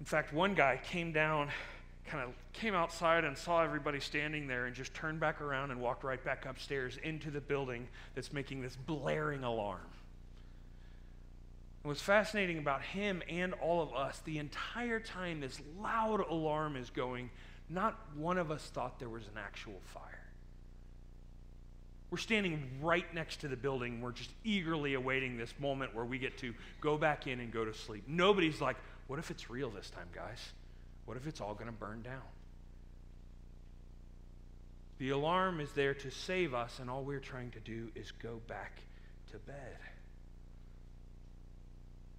In 0.00 0.06
fact, 0.06 0.32
one 0.32 0.54
guy 0.54 0.80
came 0.82 1.12
down, 1.12 1.50
kind 2.10 2.24
of 2.24 2.34
came 2.52 2.74
outside 2.74 3.24
and 3.24 3.38
saw 3.38 3.62
everybody 3.62 4.00
standing 4.00 4.48
there 4.48 4.66
and 4.66 4.74
just 4.74 4.92
turned 4.92 5.20
back 5.20 5.40
around 5.40 5.70
and 5.70 5.80
walked 5.80 6.02
right 6.02 6.22
back 6.24 6.44
upstairs 6.44 6.98
into 7.04 7.30
the 7.30 7.40
building 7.40 7.86
that's 8.14 8.32
making 8.32 8.60
this 8.60 8.74
blaring 8.74 9.44
alarm. 9.44 9.80
What's 11.82 12.02
fascinating 12.02 12.58
about 12.58 12.82
him 12.82 13.22
and 13.28 13.54
all 13.54 13.80
of 13.80 13.94
us, 13.94 14.20
the 14.24 14.38
entire 14.38 14.98
time 14.98 15.40
this 15.40 15.60
loud 15.80 16.20
alarm 16.28 16.76
is 16.76 16.90
going, 16.90 17.30
not 17.68 17.96
one 18.16 18.36
of 18.38 18.50
us 18.50 18.64
thought 18.64 18.98
there 18.98 19.08
was 19.08 19.26
an 19.28 19.38
actual 19.38 19.80
fire. 19.84 20.04
We're 22.10 22.18
standing 22.18 22.68
right 22.82 23.06
next 23.14 23.40
to 23.42 23.48
the 23.48 23.56
building. 23.56 24.00
We're 24.00 24.10
just 24.10 24.30
eagerly 24.42 24.94
awaiting 24.94 25.38
this 25.38 25.54
moment 25.60 25.94
where 25.94 26.04
we 26.04 26.18
get 26.18 26.36
to 26.38 26.52
go 26.80 26.98
back 26.98 27.28
in 27.28 27.38
and 27.38 27.52
go 27.52 27.64
to 27.64 27.72
sleep. 27.72 28.02
Nobody's 28.08 28.60
like, 28.60 28.76
what 29.06 29.20
if 29.20 29.30
it's 29.30 29.48
real 29.48 29.70
this 29.70 29.90
time, 29.90 30.08
guys? 30.12 30.40
What 31.10 31.16
if 31.16 31.26
it's 31.26 31.40
all 31.40 31.54
going 31.54 31.66
to 31.66 31.72
burn 31.72 32.02
down? 32.02 32.22
The 34.98 35.10
alarm 35.10 35.58
is 35.58 35.72
there 35.72 35.92
to 35.92 36.08
save 36.08 36.54
us, 36.54 36.78
and 36.78 36.88
all 36.88 37.02
we're 37.02 37.18
trying 37.18 37.50
to 37.50 37.58
do 37.58 37.88
is 37.96 38.12
go 38.12 38.40
back 38.46 38.78
to 39.32 39.38
bed. 39.38 39.76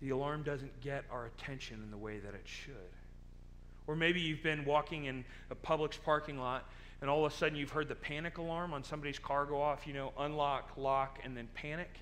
The 0.02 0.10
alarm 0.10 0.44
doesn't 0.44 0.82
get 0.82 1.06
our 1.10 1.28
attention 1.28 1.82
in 1.82 1.90
the 1.90 1.96
way 1.96 2.20
that 2.20 2.34
it 2.34 2.44
should. 2.44 2.74
Or 3.88 3.96
maybe 3.96 4.20
you've 4.20 4.44
been 4.44 4.66
walking 4.66 5.06
in 5.06 5.24
a 5.50 5.56
Publix 5.56 5.98
parking 6.04 6.38
lot 6.38 6.70
and 7.00 7.10
all 7.10 7.26
of 7.26 7.32
a 7.32 7.36
sudden 7.38 7.58
you've 7.58 7.72
heard 7.72 7.88
the 7.88 7.96
panic 7.96 8.40
alarm 8.40 8.74
on 8.74 8.84
somebody's 8.84 9.20
car 9.20 9.46
go 9.46 9.62
off, 9.62 9.88
you 9.88 9.94
know, 9.94 10.12
unlock, 10.20 10.72
lock, 10.76 11.18
and 11.24 11.38
then 11.38 11.48
panic. 11.54 11.94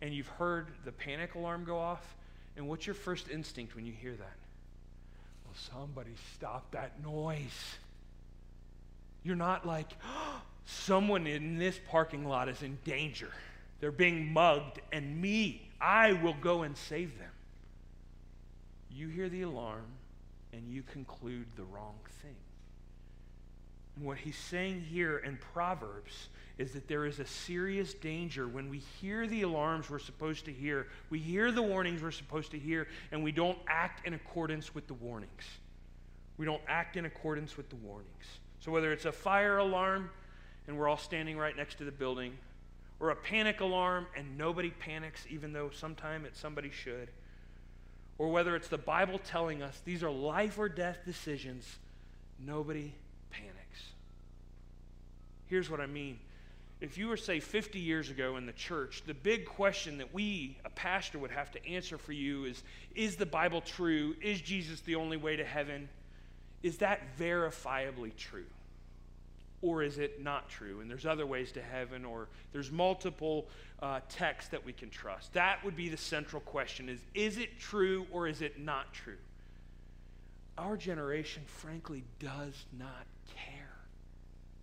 And 0.00 0.12
you've 0.12 0.26
heard 0.26 0.72
the 0.84 0.90
panic 0.90 1.36
alarm 1.36 1.62
go 1.62 1.78
off. 1.78 2.16
And 2.56 2.66
what's 2.66 2.84
your 2.84 2.94
first 2.94 3.28
instinct 3.28 3.76
when 3.76 3.86
you 3.86 3.92
hear 3.92 4.16
that? 4.16 4.36
Somebody 5.56 6.10
stop 6.34 6.70
that 6.72 7.02
noise. 7.02 7.76
You're 9.24 9.36
not 9.36 9.66
like, 9.66 9.88
oh, 10.04 10.42
someone 10.66 11.26
in 11.26 11.58
this 11.58 11.80
parking 11.88 12.26
lot 12.26 12.48
is 12.48 12.62
in 12.62 12.78
danger. 12.84 13.30
They're 13.80 13.90
being 13.90 14.32
mugged, 14.32 14.80
and 14.92 15.20
me, 15.20 15.68
I 15.80 16.12
will 16.12 16.36
go 16.40 16.62
and 16.62 16.76
save 16.76 17.18
them. 17.18 17.30
You 18.90 19.08
hear 19.08 19.28
the 19.28 19.42
alarm, 19.42 19.86
and 20.52 20.70
you 20.70 20.82
conclude 20.82 21.46
the 21.56 21.64
wrong 21.64 21.96
thing. 22.22 22.36
What 24.00 24.18
he's 24.18 24.36
saying 24.36 24.82
here 24.90 25.18
in 25.18 25.38
Proverbs 25.54 26.28
is 26.58 26.72
that 26.72 26.88
there 26.88 27.06
is 27.06 27.18
a 27.18 27.26
serious 27.26 27.94
danger 27.94 28.46
when 28.46 28.68
we 28.68 28.78
hear 29.00 29.26
the 29.26 29.42
alarms 29.42 29.88
we're 29.88 29.98
supposed 29.98 30.44
to 30.46 30.52
hear, 30.52 30.86
we 31.10 31.18
hear 31.18 31.50
the 31.50 31.62
warnings 31.62 32.02
we're 32.02 32.10
supposed 32.10 32.50
to 32.50 32.58
hear, 32.58 32.88
and 33.10 33.22
we 33.22 33.32
don't 33.32 33.58
act 33.68 34.06
in 34.06 34.14
accordance 34.14 34.74
with 34.74 34.86
the 34.86 34.94
warnings. 34.94 35.44
We 36.36 36.44
don't 36.44 36.62
act 36.68 36.96
in 36.96 37.06
accordance 37.06 37.56
with 37.56 37.68
the 37.70 37.76
warnings. 37.76 38.24
So, 38.60 38.70
whether 38.70 38.92
it's 38.92 39.04
a 39.04 39.12
fire 39.12 39.58
alarm 39.58 40.10
and 40.66 40.76
we're 40.76 40.88
all 40.88 40.98
standing 40.98 41.38
right 41.38 41.56
next 41.56 41.78
to 41.78 41.84
the 41.84 41.92
building, 41.92 42.36
or 42.98 43.10
a 43.10 43.16
panic 43.16 43.60
alarm 43.60 44.06
and 44.16 44.36
nobody 44.36 44.70
panics, 44.70 45.24
even 45.30 45.52
though 45.52 45.70
sometime 45.70 46.24
it 46.24 46.36
somebody 46.36 46.70
should, 46.70 47.08
or 48.18 48.30
whether 48.30 48.56
it's 48.56 48.68
the 48.68 48.78
Bible 48.78 49.18
telling 49.18 49.62
us 49.62 49.80
these 49.84 50.02
are 50.02 50.10
life 50.10 50.58
or 50.58 50.68
death 50.68 50.98
decisions, 51.04 51.76
nobody 52.44 52.92
Here's 55.48 55.70
what 55.70 55.80
I 55.80 55.86
mean. 55.86 56.18
If 56.80 56.98
you 56.98 57.08
were, 57.08 57.16
say, 57.16 57.40
50 57.40 57.78
years 57.78 58.10
ago 58.10 58.36
in 58.36 58.44
the 58.44 58.52
church, 58.52 59.02
the 59.06 59.14
big 59.14 59.46
question 59.46 59.98
that 59.98 60.12
we, 60.12 60.58
a 60.64 60.70
pastor, 60.70 61.18
would 61.18 61.30
have 61.30 61.50
to 61.52 61.66
answer 61.66 61.96
for 61.96 62.12
you 62.12 62.44
is 62.44 62.62
Is 62.94 63.16
the 63.16 63.26
Bible 63.26 63.62
true? 63.62 64.14
Is 64.20 64.40
Jesus 64.40 64.80
the 64.80 64.96
only 64.96 65.16
way 65.16 65.36
to 65.36 65.44
heaven? 65.44 65.88
Is 66.62 66.78
that 66.78 67.00
verifiably 67.18 68.14
true? 68.16 68.44
Or 69.62 69.82
is 69.82 69.98
it 69.98 70.22
not 70.22 70.50
true? 70.50 70.80
And 70.80 70.90
there's 70.90 71.06
other 71.06 71.24
ways 71.24 71.50
to 71.52 71.62
heaven, 71.62 72.04
or 72.04 72.28
there's 72.52 72.70
multiple 72.70 73.46
uh, 73.80 74.00
texts 74.10 74.50
that 74.50 74.64
we 74.64 74.74
can 74.74 74.90
trust. 74.90 75.32
That 75.32 75.64
would 75.64 75.76
be 75.76 75.88
the 75.88 75.96
central 75.96 76.42
question 76.42 76.90
is, 76.90 77.00
is 77.14 77.38
it 77.38 77.58
true 77.58 78.06
or 78.12 78.28
is 78.28 78.42
it 78.42 78.60
not 78.60 78.92
true? 78.92 79.16
Our 80.58 80.76
generation, 80.76 81.42
frankly, 81.46 82.04
does 82.18 82.64
not 82.78 83.06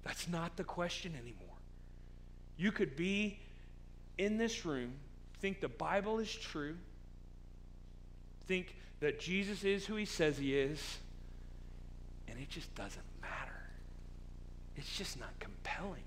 that's 0.03 0.27
not 0.27 0.57
the 0.57 0.63
question 0.63 1.13
anymore. 1.13 1.57
You 2.57 2.71
could 2.71 2.95
be 2.95 3.39
in 4.17 4.37
this 4.37 4.65
room, 4.65 4.93
think 5.39 5.59
the 5.59 5.69
Bible 5.69 6.19
is 6.19 6.33
true, 6.33 6.75
think 8.47 8.75
that 8.99 9.19
Jesus 9.19 9.63
is 9.63 9.85
who 9.85 9.95
he 9.95 10.05
says 10.05 10.37
he 10.37 10.55
is, 10.57 10.97
and 12.27 12.39
it 12.39 12.49
just 12.49 12.73
doesn't 12.75 13.03
matter. 13.21 13.63
It's 14.75 14.97
just 14.97 15.19
not 15.19 15.29
compelling. 15.39 16.03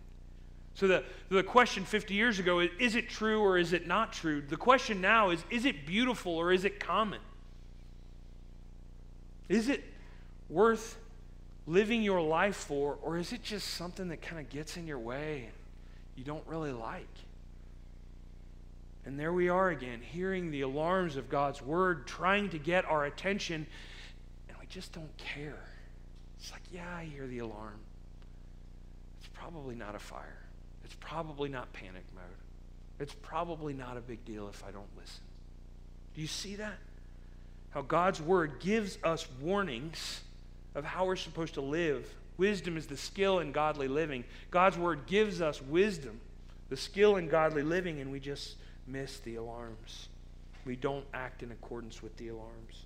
So 0.74 0.86
the, 0.86 1.04
the 1.30 1.42
question 1.42 1.84
50 1.84 2.12
years 2.12 2.38
ago 2.38 2.60
is 2.60 2.70
is 2.78 2.96
it 2.96 3.08
true 3.08 3.40
or 3.40 3.56
is 3.56 3.72
it 3.72 3.86
not 3.86 4.12
true? 4.12 4.42
The 4.46 4.58
question 4.58 5.00
now 5.00 5.30
is 5.30 5.42
is 5.50 5.64
it 5.64 5.86
beautiful 5.86 6.36
or 6.36 6.52
is 6.52 6.66
it 6.66 6.78
common? 6.78 7.20
Is 9.48 9.68
it 9.68 9.82
worth 10.50 10.98
living 11.66 12.02
your 12.02 12.20
life 12.20 12.56
for, 12.56 12.98
or 13.02 13.18
is 13.18 13.32
it 13.32 13.42
just 13.42 13.68
something 13.68 14.08
that 14.08 14.22
kind 14.22 14.40
of 14.40 14.48
gets 14.48 14.76
in 14.76 14.86
your 14.86 14.98
way 14.98 15.44
and 15.44 15.52
you 16.16 16.24
don't 16.24 16.46
really 16.46 16.72
like? 16.72 17.08
And 19.04 19.18
there 19.18 19.32
we 19.32 19.48
are 19.48 19.70
again, 19.70 20.00
hearing 20.00 20.50
the 20.50 20.62
alarms 20.62 21.16
of 21.16 21.28
God's 21.28 21.62
word, 21.62 22.06
trying 22.06 22.48
to 22.50 22.58
get 22.58 22.84
our 22.84 23.04
attention, 23.04 23.66
and 24.48 24.58
we 24.58 24.66
just 24.66 24.92
don't 24.92 25.16
care. 25.16 25.62
It's 26.38 26.50
like, 26.50 26.62
yeah, 26.72 26.96
I 26.96 27.04
hear 27.04 27.26
the 27.26 27.38
alarm. 27.38 27.78
It's 29.20 29.28
probably 29.32 29.76
not 29.76 29.94
a 29.94 29.98
fire. 29.98 30.42
It's 30.84 30.96
probably 30.98 31.48
not 31.48 31.72
panic 31.72 32.04
mode. 32.14 32.24
It's 32.98 33.14
probably 33.22 33.74
not 33.74 33.96
a 33.96 34.00
big 34.00 34.24
deal 34.24 34.48
if 34.48 34.64
I 34.64 34.70
don't 34.70 34.88
listen. 34.98 35.22
Do 36.14 36.20
you 36.20 36.26
see 36.26 36.56
that? 36.56 36.78
How 37.70 37.82
God's 37.82 38.20
word 38.20 38.58
gives 38.58 38.98
us 39.04 39.28
warnings 39.40 40.22
of 40.76 40.84
how 40.84 41.06
we're 41.06 41.16
supposed 41.16 41.54
to 41.54 41.60
live. 41.60 42.06
Wisdom 42.36 42.76
is 42.76 42.86
the 42.86 42.96
skill 42.96 43.40
in 43.40 43.50
godly 43.50 43.88
living. 43.88 44.22
God's 44.50 44.76
word 44.76 45.06
gives 45.06 45.40
us 45.40 45.60
wisdom, 45.62 46.20
the 46.68 46.76
skill 46.76 47.16
in 47.16 47.28
godly 47.28 47.62
living, 47.62 48.00
and 48.00 48.12
we 48.12 48.20
just 48.20 48.56
miss 48.86 49.18
the 49.20 49.36
alarms. 49.36 50.08
We 50.66 50.76
don't 50.76 51.06
act 51.14 51.42
in 51.42 51.50
accordance 51.50 52.02
with 52.02 52.14
the 52.18 52.28
alarms. 52.28 52.84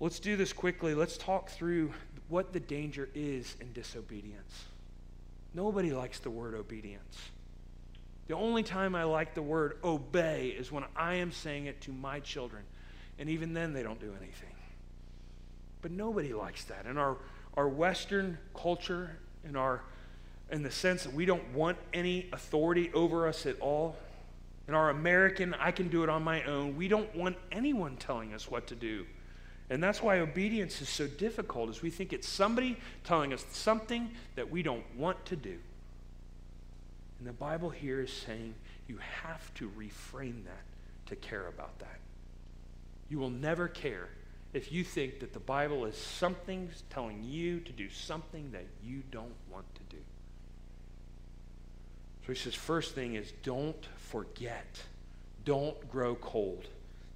Let's 0.00 0.18
do 0.18 0.36
this 0.36 0.52
quickly. 0.52 0.94
Let's 0.94 1.16
talk 1.16 1.48
through 1.48 1.92
what 2.28 2.52
the 2.52 2.60
danger 2.60 3.08
is 3.14 3.54
in 3.60 3.72
disobedience. 3.72 4.64
Nobody 5.54 5.92
likes 5.92 6.18
the 6.18 6.30
word 6.30 6.54
obedience. 6.54 7.18
The 8.26 8.34
only 8.34 8.62
time 8.62 8.94
I 8.94 9.04
like 9.04 9.34
the 9.34 9.42
word 9.42 9.78
obey 9.82 10.48
is 10.48 10.70
when 10.70 10.84
I 10.94 11.14
am 11.14 11.32
saying 11.32 11.66
it 11.66 11.80
to 11.82 11.92
my 11.92 12.20
children. 12.20 12.62
And 13.18 13.30
even 13.30 13.54
then, 13.54 13.72
they 13.72 13.82
don't 13.82 14.00
do 14.00 14.12
anything. 14.20 14.50
But 15.82 15.90
nobody 15.90 16.32
likes 16.32 16.64
that. 16.64 16.86
In 16.86 16.98
our, 16.98 17.16
our 17.54 17.68
Western 17.68 18.38
culture, 18.54 19.16
in, 19.44 19.56
our, 19.56 19.82
in 20.50 20.62
the 20.62 20.70
sense 20.70 21.04
that 21.04 21.12
we 21.12 21.24
don't 21.24 21.52
want 21.54 21.78
any 21.92 22.28
authority 22.32 22.90
over 22.92 23.28
us 23.28 23.46
at 23.46 23.60
all, 23.60 23.96
in 24.66 24.74
our 24.74 24.90
American, 24.90 25.54
I 25.54 25.70
can 25.70 25.88
do 25.88 26.02
it 26.02 26.10
on 26.10 26.22
my 26.22 26.42
own, 26.42 26.76
we 26.76 26.88
don't 26.88 27.14
want 27.16 27.36
anyone 27.50 27.96
telling 27.96 28.34
us 28.34 28.50
what 28.50 28.66
to 28.66 28.74
do. 28.74 29.06
And 29.70 29.82
that's 29.82 30.02
why 30.02 30.18
obedience 30.20 30.80
is 30.80 30.88
so 30.88 31.06
difficult, 31.06 31.70
is 31.70 31.82
we 31.82 31.90
think 31.90 32.12
it's 32.12 32.28
somebody 32.28 32.76
telling 33.04 33.32
us 33.32 33.44
something 33.52 34.10
that 34.34 34.50
we 34.50 34.62
don't 34.62 34.84
want 34.96 35.24
to 35.26 35.36
do. 35.36 35.58
And 37.18 37.26
the 37.26 37.32
Bible 37.32 37.70
here 37.70 38.00
is 38.00 38.12
saying 38.12 38.54
you 38.86 38.98
have 39.22 39.52
to 39.54 39.70
reframe 39.70 40.44
that 40.44 40.64
to 41.06 41.16
care 41.16 41.48
about 41.48 41.78
that. 41.80 41.98
You 43.10 43.18
will 43.18 43.30
never 43.30 43.68
care 43.68 44.08
if 44.52 44.72
you 44.72 44.82
think 44.82 45.20
that 45.20 45.32
the 45.32 45.40
Bible 45.40 45.84
is 45.84 45.96
something 45.96 46.70
telling 46.90 47.22
you 47.22 47.60
to 47.60 47.72
do 47.72 47.88
something 47.90 48.50
that 48.52 48.64
you 48.82 49.02
don't 49.10 49.34
want 49.50 49.66
to 49.74 49.96
do. 49.96 50.02
So 52.26 52.32
he 52.32 52.38
says, 52.38 52.54
first 52.54 52.94
thing 52.94 53.14
is 53.14 53.32
don't 53.42 53.88
forget. 53.96 54.82
Don't 55.44 55.90
grow 55.90 56.14
cold. 56.14 56.66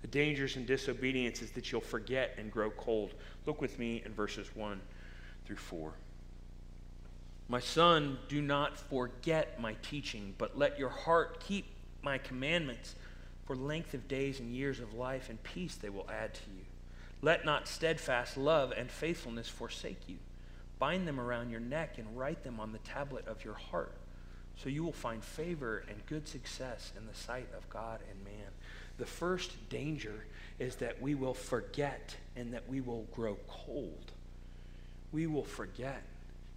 The 0.03 0.09
dangers 0.09 0.57
in 0.57 0.67
disobedience 0.67 1.43
is 1.43 1.53
that 1.53 1.71
you'll 1.71 1.81
forget 1.81 2.35
and 2.39 2.51
grow 2.51 2.71
cold. 2.71 3.15
Look 3.47 3.61
with 3.61 3.79
me 3.79 4.03
in 4.05 4.13
verses 4.13 4.49
1 4.55 4.81
through 5.47 5.57
4. 5.57 5.93
My 7.49 7.61
son, 7.61 8.19
do 8.29 8.41
not 8.41 8.79
forget 8.79 9.61
my 9.61 9.75
teaching, 9.83 10.35
but 10.39 10.57
let 10.59 10.79
your 10.79 10.89
heart 10.89 11.41
keep 11.41 11.67
my 12.03 12.19
commandments. 12.19 12.95
For 13.45 13.57
length 13.57 13.93
of 13.93 14.09
days 14.09 14.41
and 14.41 14.55
years 14.55 14.81
of 14.81 14.95
life 14.95 15.29
and 15.29 15.43
peace 15.43 15.75
they 15.75 15.91
will 15.91 16.09
add 16.11 16.33
to 16.35 16.51
you. 16.57 16.62
Let 17.23 17.45
not 17.45 17.69
steadfast 17.69 18.37
love 18.37 18.73
and 18.77 18.91
faithfulness 18.91 19.49
forsake 19.49 20.09
you. 20.09 20.17
bind 20.79 21.07
them 21.07 21.21
around 21.21 21.51
your 21.51 21.61
neck 21.61 21.99
and 21.99 22.19
write 22.19 22.43
them 22.43 22.59
on 22.59 22.73
the 22.73 22.79
tablet 22.79 23.29
of 23.29 23.45
your 23.45 23.55
heart. 23.55 23.95
So 24.57 24.69
you 24.69 24.83
will 24.83 24.93
find 24.93 25.23
favor 25.23 25.85
and 25.89 26.05
good 26.07 26.27
success 26.27 26.93
in 26.97 27.07
the 27.07 27.15
sight 27.15 27.47
of 27.57 27.69
God 27.71 28.01
and 28.11 28.25
man. 28.25 28.51
The 28.99 29.07
first 29.07 29.53
danger 29.69 30.27
is 30.59 30.77
that 30.77 31.01
we 31.01 31.15
will 31.15 31.35
forget 31.35 32.17
and 32.35 32.53
that 32.53 32.69
we 32.69 32.81
will 32.81 33.07
grow 33.15 33.37
cold. 33.49 34.11
We 35.13 35.29
will 35.29 35.45
forget. 35.45 36.03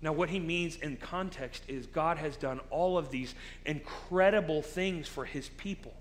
Now, 0.01 0.11
what 0.11 0.29
he 0.29 0.39
means 0.39 0.75
in 0.77 0.97
context 0.97 1.63
is 1.67 1.85
God 1.85 2.17
has 2.17 2.35
done 2.35 2.59
all 2.69 2.97
of 2.97 3.11
these 3.11 3.33
incredible 3.65 4.61
things 4.61 5.07
for 5.07 5.25
his 5.25 5.49
people. 5.49 5.93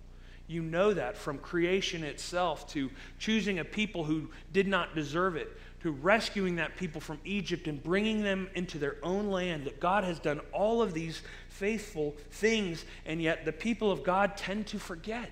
You 0.47 0.63
know 0.63 0.93
that 0.93 1.17
from 1.17 1.39
creation 1.39 2.05
itself 2.05 2.69
to 2.73 2.91
choosing 3.19 3.59
a 3.59 3.65
people 3.65 4.05
who 4.05 4.31
did 4.53 4.67
not 4.67 4.95
deserve 4.95 5.37
it, 5.37 5.51
to 5.83 5.91
rescuing 5.91 6.57
that 6.57 6.77
people 6.77 7.01
from 7.01 7.19
Egypt 7.25 7.67
and 7.67 7.83
bringing 7.83 8.23
them 8.23 8.49
into 8.55 8.79
their 8.79 8.97
own 9.03 9.29
land. 9.29 9.65
That 9.65 9.81
God 9.81 10.05
has 10.05 10.19
done 10.19 10.41
all 10.53 10.83
of 10.83 10.93
these 10.93 11.23
faithful 11.49 12.15
things, 12.31 12.85
and 13.07 13.23
yet 13.23 13.45
the 13.45 13.53
people 13.53 13.91
of 13.91 14.03
God 14.03 14.37
tend 14.37 14.67
to 14.69 14.79
forget. 14.79 15.31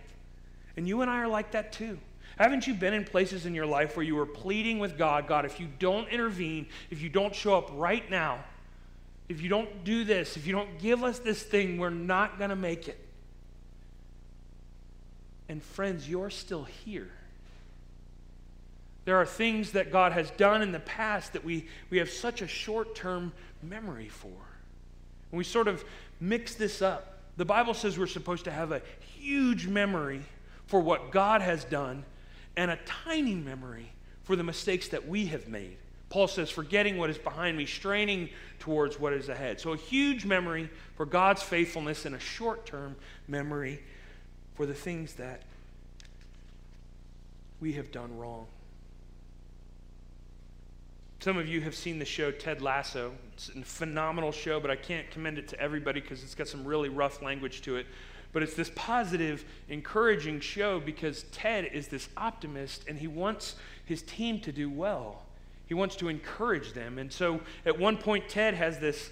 And 0.76 0.88
you 0.88 1.02
and 1.02 1.11
I 1.11 1.19
are 1.19 1.28
like 1.28 1.52
that 1.52 1.73
too. 1.73 1.99
Haven't 2.38 2.66
you 2.66 2.73
been 2.73 2.95
in 2.95 3.04
places 3.04 3.45
in 3.45 3.54
your 3.54 3.66
life 3.66 3.97
where 3.97 4.04
you 4.04 4.16
were 4.16 4.26
pleading 4.26 4.78
with 4.78 4.97
God, 4.97 5.26
God, 5.26 5.45
if 5.45 5.61
you 5.61 5.69
don't 5.78 6.09
intervene, 6.09 6.66
if 6.90 7.02
you 7.02 7.11
don't 7.11 7.35
show 7.35 7.59
up 7.59 7.71
right 7.75 8.09
now, 8.11 8.38
if 9.28 9.42
you 9.42 9.49
don't 9.49 9.85
do 9.85 10.04
this, 10.04 10.37
if 10.37 10.47
you 10.47 10.52
don't 10.52 10.78
give 10.78 11.04
us 11.04 11.19
this 11.19 11.42
thing, 11.42 11.78
we're 11.78 11.90
not 11.90 12.38
going 12.38 12.50
to 12.50 12.57
make 12.57 12.88
it. 12.88 12.99
And 15.49 15.62
friends, 15.62 16.08
you're 16.08 16.30
still 16.30 16.64
here. 16.64 17.11
There 19.04 19.16
are 19.16 19.26
things 19.26 19.72
that 19.72 19.90
God 19.90 20.12
has 20.12 20.30
done 20.32 20.62
in 20.62 20.72
the 20.72 20.80
past 20.80 21.32
that 21.32 21.44
we, 21.44 21.66
we 21.90 21.99
have 21.99 22.11
such 22.11 22.40
a 22.40 22.46
short 22.46 22.94
term 22.94 23.32
memory 23.62 24.08
for. 24.08 24.28
And 24.28 25.38
we 25.38 25.44
sort 25.44 25.68
of 25.68 25.84
mix 26.20 26.54
this 26.54 26.82
up. 26.82 27.18
The 27.37 27.44
Bible 27.44 27.75
says 27.75 27.99
we're 27.99 28.06
supposed 28.06 28.44
to 28.44 28.50
have 28.52 28.70
a 28.70 28.82
huge 29.18 29.66
memory 29.66 30.22
for 30.66 30.80
what 30.80 31.11
God 31.11 31.40
has 31.42 31.64
done 31.64 32.04
and 32.56 32.70
a 32.70 32.78
tiny 33.04 33.34
memory 33.34 33.90
for 34.25 34.37
the 34.37 34.44
mistakes 34.44 34.88
that 34.88 35.08
we 35.08 35.26
have 35.26 35.49
made. 35.49 35.76
Paul 36.11 36.28
says, 36.28 36.50
forgetting 36.50 36.99
what 36.99 37.08
is 37.08 37.16
behind 37.16 37.56
me, 37.56 37.64
straining 37.64 38.28
towards 38.58 39.00
what 39.00 39.14
is 39.14 39.30
ahead. 39.30 39.58
So, 39.58 39.72
a 39.72 39.78
huge 39.78 40.26
memory 40.26 40.68
for 40.94 41.06
God's 41.06 41.42
faithfulness 41.42 42.04
and 42.04 42.14
a 42.14 42.20
short 42.20 42.66
term 42.66 42.96
memory 43.26 43.82
for 44.54 44.66
the 44.66 44.75
things 44.75 45.14
that 45.14 45.42
we 47.61 47.73
have 47.73 47.92
done 47.92 48.16
wrong. 48.16 48.47
Some 51.21 51.38
of 51.38 51.47
you 51.47 51.61
have 51.61 51.76
seen 51.76 52.00
the 52.00 52.04
show 52.04 52.32
Ted 52.32 52.61
Lasso. 52.61 53.12
It's 53.35 53.49
a 53.50 53.62
phenomenal 53.62 54.32
show, 54.32 54.59
but 54.59 54.73
I 54.73 54.76
can't 54.76 55.09
commend 55.12 55.38
it 55.38 55.47
to 55.49 55.61
everybody 55.61 56.00
because 56.00 56.25
it's 56.25 56.35
got 56.35 56.49
some 56.49 56.64
really 56.64 56.88
rough 56.88 57.23
language 57.23 57.62
to 57.62 57.76
it. 57.76 57.87
But 58.32 58.42
it's 58.42 58.54
this 58.54 58.73
positive, 58.75 59.44
encouraging 59.68 60.40
show 60.40 60.80
because 60.80 61.23
Ted 61.30 61.66
is 61.66 61.87
this 61.87 62.09
optimist 62.16 62.88
and 62.88 62.99
he 62.99 63.06
wants 63.06 63.54
his 63.85 64.02
team 64.02 64.40
to 64.40 64.50
do 64.50 64.68
well. 64.68 65.23
He 65.66 65.75
wants 65.75 65.94
to 65.97 66.09
encourage 66.09 66.73
them. 66.73 66.99
And 66.99 67.12
so 67.12 67.40
at 67.64 67.78
one 67.78 67.99
point, 67.99 68.28
Ted 68.28 68.54
has 68.54 68.80
this 68.80 69.11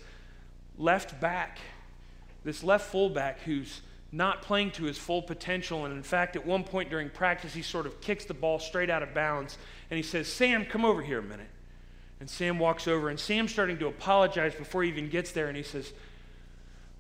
left 0.78 1.20
back, 1.20 1.58
this 2.42 2.64
left 2.64 2.90
fullback 2.90 3.40
who's 3.42 3.82
not 4.12 4.42
playing 4.42 4.72
to 4.72 4.84
his 4.84 4.98
full 4.98 5.22
potential. 5.22 5.84
And 5.84 5.94
in 5.94 6.02
fact, 6.02 6.36
at 6.36 6.44
one 6.44 6.64
point 6.64 6.90
during 6.90 7.10
practice, 7.10 7.54
he 7.54 7.62
sort 7.62 7.86
of 7.86 8.00
kicks 8.00 8.24
the 8.24 8.34
ball 8.34 8.58
straight 8.58 8.90
out 8.90 9.02
of 9.02 9.14
bounds 9.14 9.56
and 9.90 9.96
he 9.96 10.02
says, 10.02 10.28
Sam, 10.28 10.64
come 10.64 10.84
over 10.84 11.02
here 11.02 11.18
a 11.18 11.22
minute. 11.22 11.48
And 12.20 12.28
Sam 12.28 12.58
walks 12.58 12.86
over, 12.86 13.08
and 13.08 13.18
Sam's 13.18 13.50
starting 13.50 13.78
to 13.78 13.86
apologize 13.86 14.54
before 14.54 14.82
he 14.82 14.90
even 14.90 15.08
gets 15.08 15.32
there. 15.32 15.48
And 15.48 15.56
he 15.56 15.62
says, 15.62 15.90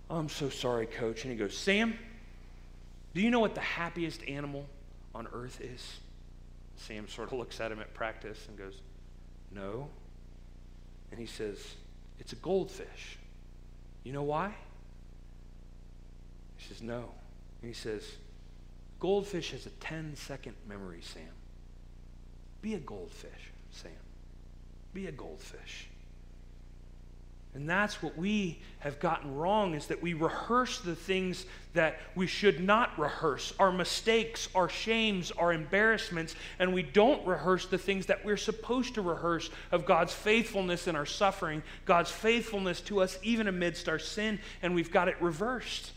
I'm 0.08 0.30
so 0.30 0.48
sorry, 0.48 0.86
coach. 0.86 1.24
And 1.24 1.30
he 1.30 1.38
goes, 1.38 1.56
Sam, 1.56 1.96
do 3.14 3.20
you 3.20 3.30
know 3.30 3.38
what 3.38 3.54
the 3.54 3.60
happiest 3.60 4.22
animal 4.26 4.66
on 5.14 5.28
earth 5.32 5.60
is? 5.60 5.98
Sam 6.76 7.06
sort 7.06 7.32
of 7.32 7.38
looks 7.38 7.60
at 7.60 7.70
him 7.70 7.80
at 7.80 7.92
practice 7.92 8.46
and 8.48 8.56
goes, 8.56 8.74
No. 9.52 9.88
And 11.10 11.20
he 11.20 11.26
says, 11.26 11.58
It's 12.18 12.32
a 12.32 12.36
goldfish. 12.36 13.18
You 14.04 14.14
know 14.14 14.22
why? 14.22 14.54
He 16.60 16.74
says, 16.74 16.82
No. 16.82 17.04
And 17.62 17.68
he 17.68 17.74
says, 17.74 18.04
Goldfish 18.98 19.52
has 19.52 19.66
a 19.66 19.70
10 19.70 20.16
second 20.16 20.54
memory, 20.68 21.00
Sam. 21.02 21.22
Be 22.60 22.74
a 22.74 22.78
goldfish, 22.78 23.50
Sam. 23.70 23.90
Be 24.92 25.06
a 25.06 25.12
goldfish. 25.12 25.88
And 27.52 27.68
that's 27.68 28.00
what 28.00 28.16
we 28.16 28.60
have 28.78 29.00
gotten 29.00 29.34
wrong 29.34 29.74
is 29.74 29.86
that 29.86 30.00
we 30.00 30.14
rehearse 30.14 30.78
the 30.80 30.94
things 30.94 31.46
that 31.74 31.98
we 32.14 32.28
should 32.28 32.60
not 32.60 32.96
rehearse 32.96 33.52
our 33.58 33.72
mistakes, 33.72 34.48
our 34.54 34.68
shames, 34.68 35.32
our 35.32 35.52
embarrassments, 35.52 36.36
and 36.60 36.72
we 36.72 36.84
don't 36.84 37.26
rehearse 37.26 37.66
the 37.66 37.78
things 37.78 38.06
that 38.06 38.24
we're 38.24 38.36
supposed 38.36 38.94
to 38.94 39.02
rehearse 39.02 39.50
of 39.72 39.84
God's 39.84 40.12
faithfulness 40.12 40.86
in 40.86 40.94
our 40.94 41.06
suffering, 41.06 41.64
God's 41.86 42.12
faithfulness 42.12 42.80
to 42.82 43.00
us 43.00 43.18
even 43.24 43.48
amidst 43.48 43.88
our 43.88 43.98
sin, 43.98 44.38
and 44.62 44.72
we've 44.72 44.92
got 44.92 45.08
it 45.08 45.20
reversed. 45.20 45.90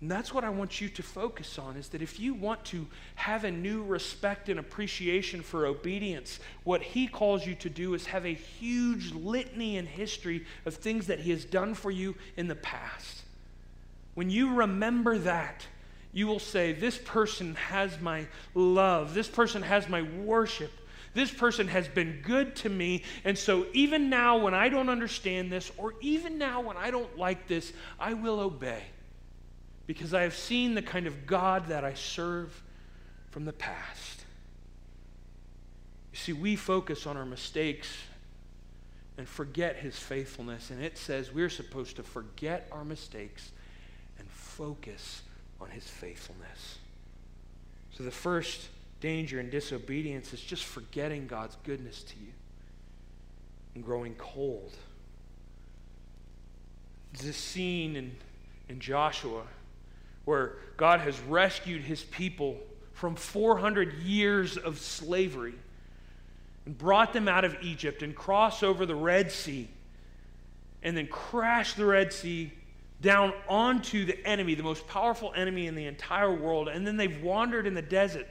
And 0.00 0.10
that's 0.10 0.32
what 0.34 0.44
I 0.44 0.50
want 0.50 0.80
you 0.80 0.90
to 0.90 1.02
focus 1.02 1.58
on 1.58 1.76
is 1.76 1.88
that 1.88 2.02
if 2.02 2.20
you 2.20 2.34
want 2.34 2.64
to 2.66 2.86
have 3.14 3.44
a 3.44 3.50
new 3.50 3.82
respect 3.82 4.50
and 4.50 4.60
appreciation 4.60 5.40
for 5.40 5.64
obedience, 5.64 6.38
what 6.64 6.82
he 6.82 7.06
calls 7.06 7.46
you 7.46 7.54
to 7.56 7.70
do 7.70 7.94
is 7.94 8.06
have 8.06 8.26
a 8.26 8.34
huge 8.34 9.12
litany 9.12 9.78
and 9.78 9.88
history 9.88 10.44
of 10.66 10.74
things 10.74 11.06
that 11.06 11.20
he 11.20 11.30
has 11.30 11.46
done 11.46 11.72
for 11.72 11.90
you 11.90 12.14
in 12.36 12.46
the 12.46 12.54
past. 12.54 13.22
When 14.14 14.28
you 14.28 14.54
remember 14.54 15.16
that, 15.18 15.66
you 16.12 16.26
will 16.26 16.40
say, 16.40 16.72
This 16.72 16.98
person 16.98 17.54
has 17.54 17.98
my 18.00 18.26
love, 18.54 19.14
this 19.14 19.28
person 19.28 19.62
has 19.62 19.88
my 19.88 20.02
worship. 20.02 20.72
This 21.14 21.30
person 21.30 21.68
has 21.68 21.88
been 21.88 22.20
good 22.22 22.54
to 22.56 22.68
me. 22.68 23.02
And 23.24 23.38
so, 23.38 23.64
even 23.72 24.10
now, 24.10 24.36
when 24.36 24.52
I 24.52 24.68
don't 24.68 24.90
understand 24.90 25.50
this, 25.50 25.72
or 25.78 25.94
even 26.02 26.36
now 26.36 26.60
when 26.60 26.76
I 26.76 26.90
don't 26.90 27.16
like 27.16 27.48
this, 27.48 27.72
I 27.98 28.12
will 28.12 28.38
obey 28.38 28.82
because 29.86 30.12
I 30.12 30.22
have 30.22 30.34
seen 30.34 30.74
the 30.74 30.82
kind 30.82 31.06
of 31.06 31.26
God 31.26 31.68
that 31.68 31.84
I 31.84 31.94
serve 31.94 32.62
from 33.30 33.44
the 33.44 33.52
past. 33.52 34.24
You 36.12 36.18
see, 36.18 36.32
we 36.32 36.56
focus 36.56 37.06
on 37.06 37.16
our 37.16 37.26
mistakes 37.26 37.88
and 39.18 39.28
forget 39.28 39.76
his 39.76 39.98
faithfulness. 39.98 40.70
And 40.70 40.82
it 40.82 40.98
says 40.98 41.32
we're 41.32 41.50
supposed 41.50 41.96
to 41.96 42.02
forget 42.02 42.68
our 42.72 42.84
mistakes 42.84 43.50
and 44.18 44.28
focus 44.28 45.22
on 45.60 45.70
his 45.70 45.84
faithfulness. 45.84 46.78
So 47.92 48.02
the 48.02 48.10
first 48.10 48.68
danger 49.00 49.40
in 49.40 49.50
disobedience 49.50 50.32
is 50.32 50.40
just 50.40 50.64
forgetting 50.64 51.26
God's 51.26 51.56
goodness 51.64 52.02
to 52.02 52.14
you 52.16 52.32
and 53.74 53.84
growing 53.84 54.14
cold. 54.14 54.72
This 57.22 57.36
scene 57.36 57.96
in, 57.96 58.12
in 58.68 58.80
Joshua 58.80 59.42
where 60.26 60.56
God 60.76 61.00
has 61.00 61.18
rescued 61.20 61.82
his 61.82 62.02
people 62.02 62.58
from 62.92 63.14
400 63.14 63.94
years 64.02 64.58
of 64.58 64.78
slavery 64.78 65.54
and 66.66 66.76
brought 66.76 67.14
them 67.14 67.28
out 67.28 67.44
of 67.44 67.56
Egypt 67.62 68.02
and 68.02 68.14
crossed 68.14 68.62
over 68.62 68.84
the 68.84 68.94
Red 68.94 69.32
Sea 69.32 69.68
and 70.82 70.96
then 70.96 71.06
crashed 71.06 71.76
the 71.76 71.86
Red 71.86 72.12
Sea 72.12 72.52
down 73.00 73.32
onto 73.48 74.04
the 74.04 74.26
enemy, 74.26 74.54
the 74.54 74.62
most 74.62 74.86
powerful 74.88 75.32
enemy 75.36 75.66
in 75.66 75.74
the 75.74 75.86
entire 75.86 76.32
world. 76.32 76.68
And 76.68 76.86
then 76.86 76.96
they've 76.96 77.22
wandered 77.22 77.66
in 77.66 77.74
the 77.74 77.82
desert, 77.82 78.26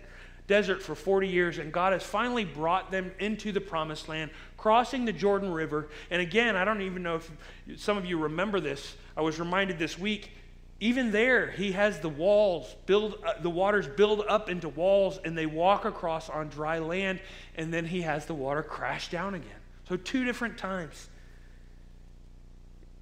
desert 0.47 0.81
for 0.81 0.95
40 0.95 1.27
years, 1.27 1.59
and 1.59 1.71
God 1.71 1.93
has 1.93 2.03
finally 2.03 2.43
brought 2.43 2.91
them 2.91 3.11
into 3.19 3.51
the 3.51 3.61
promised 3.61 4.09
land, 4.09 4.31
crossing 4.57 5.05
the 5.05 5.13
Jordan 5.13 5.53
River. 5.53 5.87
And 6.09 6.21
again, 6.21 6.55
I 6.55 6.65
don't 6.65 6.81
even 6.81 7.03
know 7.03 7.17
if 7.17 7.31
some 7.77 7.97
of 7.97 8.05
you 8.05 8.17
remember 8.17 8.59
this. 8.59 8.95
I 9.15 9.21
was 9.21 9.39
reminded 9.39 9.79
this 9.79 9.97
week 9.97 10.31
even 10.79 11.11
there, 11.11 11.51
he 11.51 11.71
has 11.71 11.99
the 11.99 12.09
walls 12.09 12.75
build, 12.85 13.15
uh, 13.25 13.33
the 13.41 13.49
waters 13.49 13.87
build 13.87 14.23
up 14.27 14.49
into 14.49 14.67
walls, 14.67 15.19
and 15.23 15.37
they 15.37 15.45
walk 15.45 15.85
across 15.85 16.29
on 16.29 16.49
dry 16.49 16.79
land, 16.79 17.21
and 17.55 17.73
then 17.73 17.85
he 17.85 18.01
has 18.01 18.25
the 18.25 18.33
water 18.33 18.61
crash 18.61 19.09
down 19.09 19.35
again. 19.35 19.49
So, 19.87 19.95
two 19.95 20.25
different 20.25 20.57
times. 20.57 21.07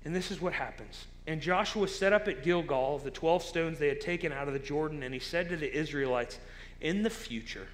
And 0.05 0.13
this 0.13 0.31
is 0.31 0.39
what 0.39 0.53
happens. 0.53 1.05
And 1.25 1.41
Joshua 1.41 1.87
set 1.87 2.13
up 2.13 2.27
at 2.27 2.43
Gilgal 2.43 2.99
the 2.99 3.09
12 3.09 3.41
stones 3.41 3.79
they 3.79 3.87
had 3.87 4.01
taken 4.01 4.31
out 4.31 4.47
of 4.47 4.53
the 4.53 4.59
Jordan, 4.59 5.01
and 5.01 5.13
he 5.13 5.19
said 5.19 5.49
to 5.49 5.57
the 5.57 5.73
Israelites, 5.73 6.37
In 6.79 7.01
the 7.01 7.09
future, 7.09 7.67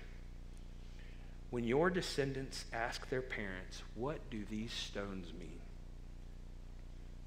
when 1.50 1.64
your 1.64 1.90
descendants 1.90 2.66
ask 2.72 3.10
their 3.10 3.24
parents, 3.24 3.82
What 3.96 4.30
do 4.30 4.46
these 4.50 4.72
stones 4.72 5.34
mean? 5.38 5.59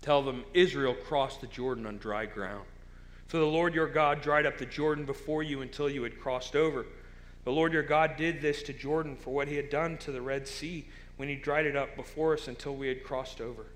Tell 0.03 0.23
them 0.23 0.45
Israel 0.53 0.95
crossed 0.95 1.41
the 1.41 1.47
Jordan 1.47 1.87
on 1.87 1.97
dry 1.97 2.27
ground. 2.27 2.67
For 3.29 3.39
the 3.39 3.47
Lord 3.47 3.75
your 3.75 3.89
God 3.89 4.21
dried 4.21 4.45
up 4.45 4.59
the 4.59 4.67
Jordan 4.67 5.07
before 5.07 5.43
you 5.43 5.63
until 5.63 5.89
you 5.89 6.03
had 6.03 6.21
crossed 6.21 6.55
over. 6.55 6.85
The 7.45 7.53
Lord 7.53 7.73
your 7.73 7.83
God 7.83 8.17
did 8.17 8.43
this 8.43 8.63
to 8.65 8.73
Jordan 8.73 9.17
for 9.17 9.31
what 9.31 9.49
he 9.49 9.57
had 9.57 9.71
done 9.71 9.97
to 9.99 10.13
the 10.13 10.21
Red 10.21 10.47
Sea 10.47 10.87
when 11.17 11.29
he 11.29 11.37
dried 11.37 11.67
it 11.67 11.77
up 11.77 11.97
before 11.97 12.35
us 12.35 12.49
until 12.49 12.75
we 12.77 12.89
had 12.89 13.05
crossed 13.05 13.41
over. 13.41 13.67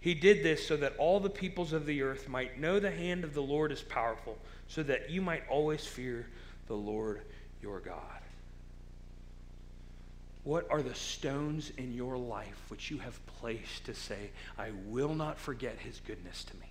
He 0.00 0.14
did 0.14 0.42
this 0.42 0.66
so 0.66 0.76
that 0.78 0.96
all 0.98 1.20
the 1.20 1.30
peoples 1.30 1.72
of 1.72 1.86
the 1.86 2.02
earth 2.02 2.28
might 2.28 2.58
know 2.58 2.80
the 2.80 2.90
hand 2.90 3.24
of 3.24 3.32
the 3.32 3.42
Lord 3.42 3.72
is 3.72 3.82
powerful, 3.82 4.36
so 4.68 4.82
that 4.82 5.10
you 5.10 5.22
might 5.22 5.48
always 5.48 5.86
fear 5.86 6.26
the 6.66 6.74
Lord 6.74 7.22
your 7.62 7.80
God. 7.80 8.23
What 10.44 10.70
are 10.70 10.82
the 10.82 10.94
stones 10.94 11.72
in 11.78 11.94
your 11.94 12.18
life 12.18 12.64
which 12.68 12.90
you 12.90 12.98
have 12.98 13.18
placed 13.26 13.86
to 13.86 13.94
say, 13.94 14.30
I 14.58 14.72
will 14.86 15.14
not 15.14 15.38
forget 15.38 15.78
his 15.78 16.00
goodness 16.06 16.44
to 16.44 16.54
me? 16.56 16.66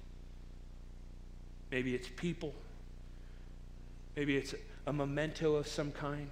Maybe 1.71 1.95
it's 1.95 2.07
people. 2.15 2.53
Maybe 4.15 4.38
it's 4.38 4.53
a 4.86 4.93
memento 4.93 5.55
of 5.55 5.67
some 5.67 5.91
kind 5.91 6.29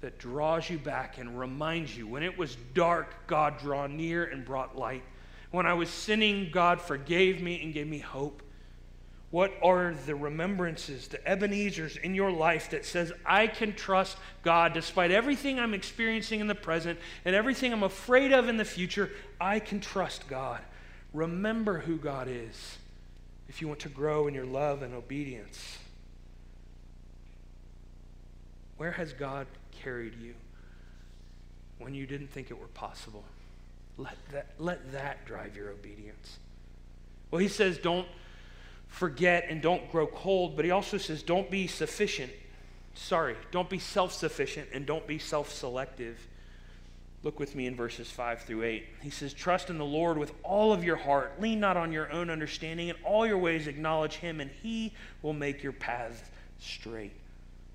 that 0.00 0.18
draws 0.18 0.70
you 0.70 0.78
back 0.78 1.18
and 1.18 1.38
reminds 1.38 1.96
you 1.96 2.06
when 2.06 2.22
it 2.22 2.38
was 2.38 2.56
dark, 2.72 3.26
God 3.26 3.58
drew 3.58 3.86
near 3.88 4.24
and 4.24 4.44
brought 4.44 4.76
light. 4.76 5.02
When 5.50 5.66
I 5.66 5.74
was 5.74 5.90
sinning, 5.90 6.48
God 6.50 6.80
forgave 6.80 7.42
me 7.42 7.62
and 7.62 7.74
gave 7.74 7.86
me 7.86 7.98
hope. 7.98 8.42
What 9.30 9.52
are 9.62 9.94
the 10.06 10.14
remembrances, 10.14 11.08
the 11.08 11.26
Ebenezer's 11.26 11.96
in 11.96 12.14
your 12.14 12.30
life 12.30 12.70
that 12.70 12.84
says, 12.84 13.12
I 13.24 13.48
can 13.48 13.74
trust 13.74 14.16
God 14.42 14.72
despite 14.72 15.10
everything 15.10 15.58
I'm 15.58 15.74
experiencing 15.74 16.40
in 16.40 16.46
the 16.46 16.54
present 16.54 16.98
and 17.24 17.34
everything 17.34 17.72
I'm 17.72 17.82
afraid 17.82 18.32
of 18.32 18.48
in 18.48 18.56
the 18.56 18.64
future? 18.64 19.10
I 19.40 19.58
can 19.58 19.80
trust 19.80 20.28
God. 20.28 20.60
Remember 21.12 21.78
who 21.78 21.96
God 21.96 22.28
is 22.30 22.78
if 23.48 23.60
you 23.60 23.68
want 23.68 23.80
to 23.80 23.88
grow 23.88 24.28
in 24.28 24.34
your 24.34 24.46
love 24.46 24.82
and 24.82 24.94
obedience. 24.94 25.78
Where 28.76 28.92
has 28.92 29.12
God 29.12 29.46
carried 29.72 30.14
you 30.20 30.34
when 31.78 31.94
you 31.94 32.06
didn't 32.06 32.28
think 32.28 32.50
it 32.50 32.58
were 32.58 32.66
possible? 32.68 33.24
Let 33.98 34.16
that, 34.32 34.46
let 34.58 34.92
that 34.92 35.24
drive 35.24 35.56
your 35.56 35.70
obedience. 35.70 36.38
Well, 37.30 37.40
he 37.40 37.48
says, 37.48 37.78
don't 37.78 38.06
forget 38.96 39.46
and 39.50 39.60
don't 39.60 39.90
grow 39.92 40.06
cold, 40.06 40.56
but 40.56 40.64
he 40.64 40.70
also 40.70 40.96
says, 40.96 41.22
don't 41.22 41.50
be 41.50 41.66
sufficient. 41.66 42.32
Sorry, 42.94 43.36
don't 43.50 43.68
be 43.68 43.78
self 43.78 44.12
sufficient 44.12 44.68
and 44.72 44.86
don't 44.86 45.06
be 45.06 45.18
self 45.18 45.52
selective. 45.52 46.18
Look 47.22 47.38
with 47.38 47.54
me 47.54 47.66
in 47.66 47.74
verses 47.74 48.10
5 48.10 48.42
through 48.42 48.62
8. 48.62 48.86
He 49.02 49.10
says, 49.10 49.34
Trust 49.34 49.68
in 49.68 49.76
the 49.78 49.84
Lord 49.84 50.16
with 50.16 50.32
all 50.42 50.72
of 50.72 50.82
your 50.82 50.96
heart. 50.96 51.40
Lean 51.40 51.60
not 51.60 51.76
on 51.76 51.92
your 51.92 52.10
own 52.10 52.30
understanding. 52.30 52.88
In 52.88 52.96
all 53.04 53.26
your 53.26 53.38
ways 53.38 53.66
acknowledge 53.66 54.14
him, 54.14 54.40
and 54.40 54.50
he 54.62 54.94
will 55.22 55.32
make 55.32 55.62
your 55.62 55.72
paths 55.72 56.22
straight. 56.58 57.12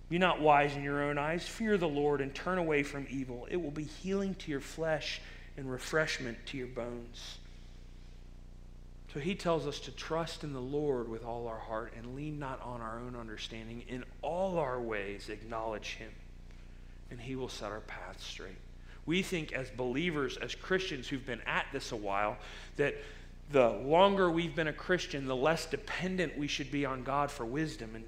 Be 0.10 0.18
not 0.18 0.42
wise 0.42 0.76
in 0.76 0.84
your 0.84 1.04
own 1.04 1.18
eyes. 1.18 1.48
Fear 1.48 1.78
the 1.78 1.88
Lord 1.88 2.22
and 2.22 2.34
turn 2.34 2.58
away 2.58 2.82
from 2.82 3.06
evil. 3.10 3.48
It 3.52 3.62
will 3.62 3.72
be 3.72 3.84
healing 3.84 4.36
to 4.36 4.52
your 4.52 4.60
flesh 4.60 5.22
and 5.58 5.70
refreshment 5.70 6.38
to 6.48 6.58
your 6.58 6.68
bones. 6.68 7.38
So 9.14 9.20
he 9.20 9.36
tells 9.36 9.68
us 9.68 9.80
to 9.82 9.92
trust 9.92 10.44
in 10.44 10.54
the 10.54 10.62
Lord 10.62 11.10
with 11.10 11.26
all 11.26 11.48
our 11.48 11.60
heart 11.60 11.94
and 11.98 12.16
lean 12.16 12.40
not 12.40 12.62
on 12.62 12.80
our 12.80 13.00
own 13.00 13.16
understanding. 13.16 13.84
In 13.90 14.06
all 14.22 14.58
our 14.58 14.80
ways, 14.80 15.28
acknowledge 15.28 15.96
him, 15.96 16.12
and 17.10 17.20
he 17.20 17.36
will 17.36 17.50
set 17.50 17.72
our 17.72 17.82
paths 17.82 18.24
straight. 18.24 18.58
We 19.06 19.22
think, 19.22 19.52
as 19.52 19.70
believers, 19.70 20.38
as 20.38 20.56
Christians 20.56 21.10
who've 21.10 21.26
been 21.26 21.42
at 21.46 21.66
this 21.74 21.92
a 21.92 21.96
while, 21.98 22.38
that 22.78 22.96
the 23.52 23.70
longer 23.70 24.32
we've 24.32 24.56
been 24.56 24.68
a 24.68 24.74
Christian, 24.74 25.26
the 25.26 25.36
less 25.36 25.66
dependent 25.66 26.38
we 26.38 26.48
should 26.48 26.72
be 26.72 26.86
on 26.86 27.04
God 27.04 27.30
for 27.30 27.46
wisdom. 27.46 27.96
And 27.96 28.06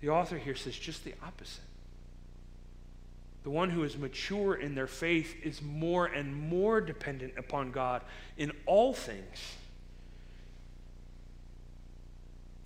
the 0.00 0.08
author 0.08 0.38
here 0.38 0.54
says 0.54 0.76
just 0.76 1.04
the 1.04 1.12
opposite. 1.22 1.64
The 3.44 3.50
one 3.50 3.70
who 3.70 3.82
is 3.82 3.96
mature 3.96 4.54
in 4.54 4.74
their 4.74 4.86
faith 4.86 5.34
is 5.42 5.60
more 5.60 6.06
and 6.06 6.34
more 6.34 6.80
dependent 6.80 7.34
upon 7.36 7.72
God 7.72 8.02
in 8.36 8.52
all 8.66 8.92
things. 8.94 9.56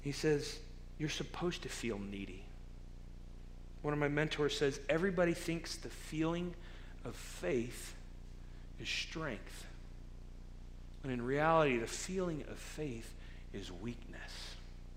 He 0.03 0.13
says, 0.13 0.59
You're 0.99 1.09
supposed 1.09 1.63
to 1.63 1.69
feel 1.69 1.99
needy. 1.99 2.43
One 3.83 3.95
of 3.95 3.99
my 3.99 4.09
mentors 4.09 4.57
says, 4.57 4.81
Everybody 4.89 5.33
thinks 5.33 5.77
the 5.77 5.89
feeling 5.89 6.55
of 7.05 7.15
faith 7.17 7.95
is 8.81 8.89
strength. 8.89 9.67
And 11.03 11.13
in 11.13 11.23
reality, 11.23 11.79
the 11.79 11.87
feeling 11.87 12.45
of 12.51 12.59
faith 12.59 13.15
is 13.53 13.71
weakness. 13.71 14.33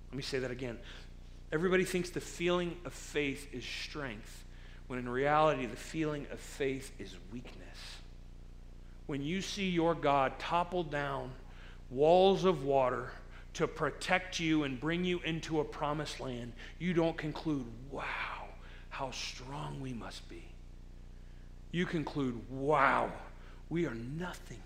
Let 0.09 0.17
me 0.17 0.23
say 0.23 0.39
that 0.39 0.51
again. 0.51 0.77
Everybody 1.51 1.85
thinks 1.85 2.09
the 2.09 2.19
feeling 2.19 2.77
of 2.85 2.93
faith 2.93 3.47
is 3.53 3.63
strength, 3.63 4.43
when 4.89 4.97
in 4.97 5.07
reality, 5.07 5.67
the 5.67 5.77
feeling 5.77 6.25
of 6.31 6.39
faith 6.39 6.91
is 6.97 7.13
weakness. 7.31 7.77
When 9.05 9.21
you 9.21 9.39
see 9.39 9.69
your 9.69 9.93
God 9.93 10.39
topple 10.39 10.83
down 10.83 11.29
walls 11.91 12.43
of 12.43 12.63
water 12.63 13.11
to 13.53 13.67
protect 13.67 14.39
you 14.39 14.63
and 14.63 14.79
bring 14.79 15.05
you 15.05 15.19
into 15.19 15.59
a 15.59 15.63
promised 15.63 16.19
land, 16.19 16.53
you 16.79 16.95
don't 16.95 17.15
conclude, 17.15 17.67
wow, 17.91 18.47
how 18.89 19.11
strong 19.11 19.79
we 19.79 19.93
must 19.93 20.27
be. 20.27 20.43
You 21.71 21.85
conclude, 21.85 22.41
wow, 22.49 23.11
we 23.69 23.85
are 23.85 23.93
nothing. 23.93 24.61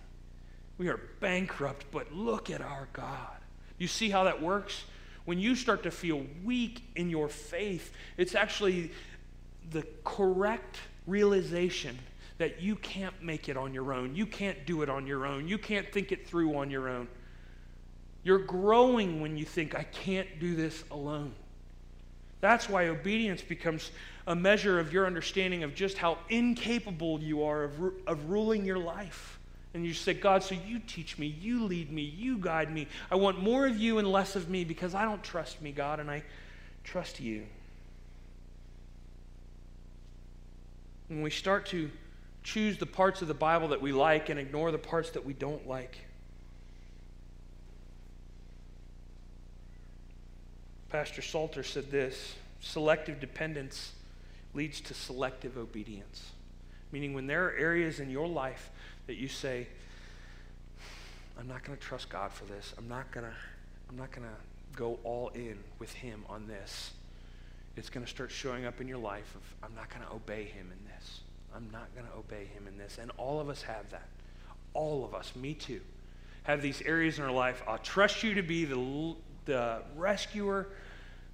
We 0.77 0.87
are 0.87 1.01
bankrupt, 1.19 1.87
but 1.91 2.13
look 2.13 2.49
at 2.49 2.61
our 2.61 2.87
God. 2.93 3.35
You 3.77 3.89
see 3.89 4.09
how 4.09 4.23
that 4.23 4.41
works? 4.41 4.85
when 5.25 5.39
you 5.39 5.55
start 5.55 5.83
to 5.83 5.91
feel 5.91 6.25
weak 6.43 6.83
in 6.95 7.09
your 7.09 7.29
faith, 7.29 7.93
it's 8.17 8.35
actually 8.35 8.91
the 9.71 9.85
correct 10.03 10.77
realization 11.07 11.97
that 12.37 12.61
you 12.61 12.75
can't 12.75 13.21
make 13.21 13.49
it 13.49 13.57
on 13.57 13.73
your 13.73 13.93
own. 13.93 14.15
You 14.15 14.25
can't 14.25 14.65
do 14.65 14.81
it 14.81 14.89
on 14.89 15.07
your 15.07 15.25
own. 15.25 15.47
You 15.47 15.57
can't 15.57 15.91
think 15.91 16.11
it 16.11 16.27
through 16.27 16.57
on 16.57 16.69
your 16.69 16.89
own. 16.89 17.07
You're 18.23 18.39
growing 18.39 19.21
when 19.21 19.37
you 19.37 19.45
think, 19.45 19.75
I 19.75 19.83
can't 19.83 20.27
do 20.39 20.55
this 20.55 20.83
alone. 20.91 21.33
That's 22.41 22.67
why 22.67 22.87
obedience 22.87 23.41
becomes 23.41 23.91
a 24.27 24.35
measure 24.35 24.79
of 24.79 24.91
your 24.91 25.05
understanding 25.05 25.63
of 25.63 25.75
just 25.75 25.97
how 25.97 26.17
incapable 26.29 27.21
you 27.21 27.43
are 27.43 27.63
of, 27.63 27.73
of 28.07 28.29
ruling 28.29 28.65
your 28.65 28.79
life. 28.79 29.39
And 29.73 29.85
you 29.85 29.93
say, 29.93 30.13
God, 30.13 30.43
so 30.43 30.55
you 30.67 30.79
teach 30.79 31.17
me, 31.17 31.27
you 31.27 31.63
lead 31.63 31.91
me, 31.91 32.01
you 32.01 32.37
guide 32.37 32.71
me. 32.71 32.87
I 33.09 33.15
want 33.15 33.41
more 33.41 33.65
of 33.65 33.77
you 33.77 33.97
and 33.97 34.11
less 34.11 34.35
of 34.35 34.49
me 34.49 34.63
because 34.63 34.93
I 34.93 35.03
don't 35.03 35.23
trust 35.23 35.61
me, 35.61 35.71
God, 35.71 35.99
and 35.99 36.11
I 36.11 36.23
trust 36.83 37.19
you. 37.19 37.43
When 41.07 41.21
we 41.21 41.29
start 41.29 41.65
to 41.67 41.89
choose 42.43 42.77
the 42.77 42.85
parts 42.85 43.21
of 43.21 43.27
the 43.27 43.33
Bible 43.33 43.69
that 43.69 43.81
we 43.81 43.91
like 43.91 44.29
and 44.29 44.39
ignore 44.39 44.71
the 44.71 44.77
parts 44.77 45.11
that 45.11 45.25
we 45.25 45.33
don't 45.33 45.67
like, 45.67 45.97
Pastor 50.89 51.21
Salter 51.21 51.63
said 51.63 51.89
this 51.89 52.35
selective 52.61 53.19
dependence 53.19 53.93
leads 54.53 54.79
to 54.81 54.93
selective 54.93 55.57
obedience. 55.57 56.31
Meaning, 56.91 57.13
when 57.13 57.25
there 57.25 57.47
are 57.47 57.51
areas 57.53 57.99
in 57.99 58.09
your 58.09 58.27
life 58.27 58.69
that 59.07 59.15
you 59.15 59.27
say, 59.27 59.67
I'm 61.39 61.47
not 61.47 61.63
going 61.63 61.77
to 61.77 61.83
trust 61.83 62.09
God 62.09 62.31
for 62.31 62.45
this. 62.45 62.73
I'm 62.77 62.87
not 62.87 63.11
going 63.11 63.25
to 63.25 63.33
I'm 63.89 63.97
not 63.97 64.11
going 64.11 64.27
to 64.27 64.77
go 64.77 64.99
all 65.03 65.29
in 65.29 65.57
with 65.79 65.93
him 65.93 66.23
on 66.29 66.47
this. 66.47 66.91
It's 67.75 67.89
going 67.89 68.05
to 68.05 68.09
start 68.09 68.31
showing 68.31 68.65
up 68.65 68.81
in 68.81 68.87
your 68.87 68.97
life 68.97 69.35
of 69.35 69.41
I'm 69.63 69.75
not 69.75 69.89
going 69.89 70.05
to 70.05 70.13
obey 70.13 70.45
him 70.45 70.71
in 70.71 70.87
this. 70.93 71.21
I'm 71.55 71.69
not 71.71 71.93
going 71.95 72.07
to 72.07 72.13
obey 72.13 72.45
him 72.45 72.67
in 72.67 72.77
this. 72.77 72.97
And 72.99 73.11
all 73.17 73.39
of 73.39 73.49
us 73.49 73.61
have 73.63 73.89
that. 73.91 74.07
All 74.73 75.05
of 75.05 75.13
us, 75.13 75.35
me 75.35 75.53
too, 75.53 75.81
have 76.43 76.61
these 76.61 76.81
areas 76.81 77.19
in 77.19 77.23
our 77.23 77.31
life. 77.31 77.61
I'll 77.67 77.77
trust 77.77 78.23
you 78.23 78.35
to 78.35 78.41
be 78.41 78.65
the, 78.65 79.15
the 79.45 79.81
rescuer 79.95 80.67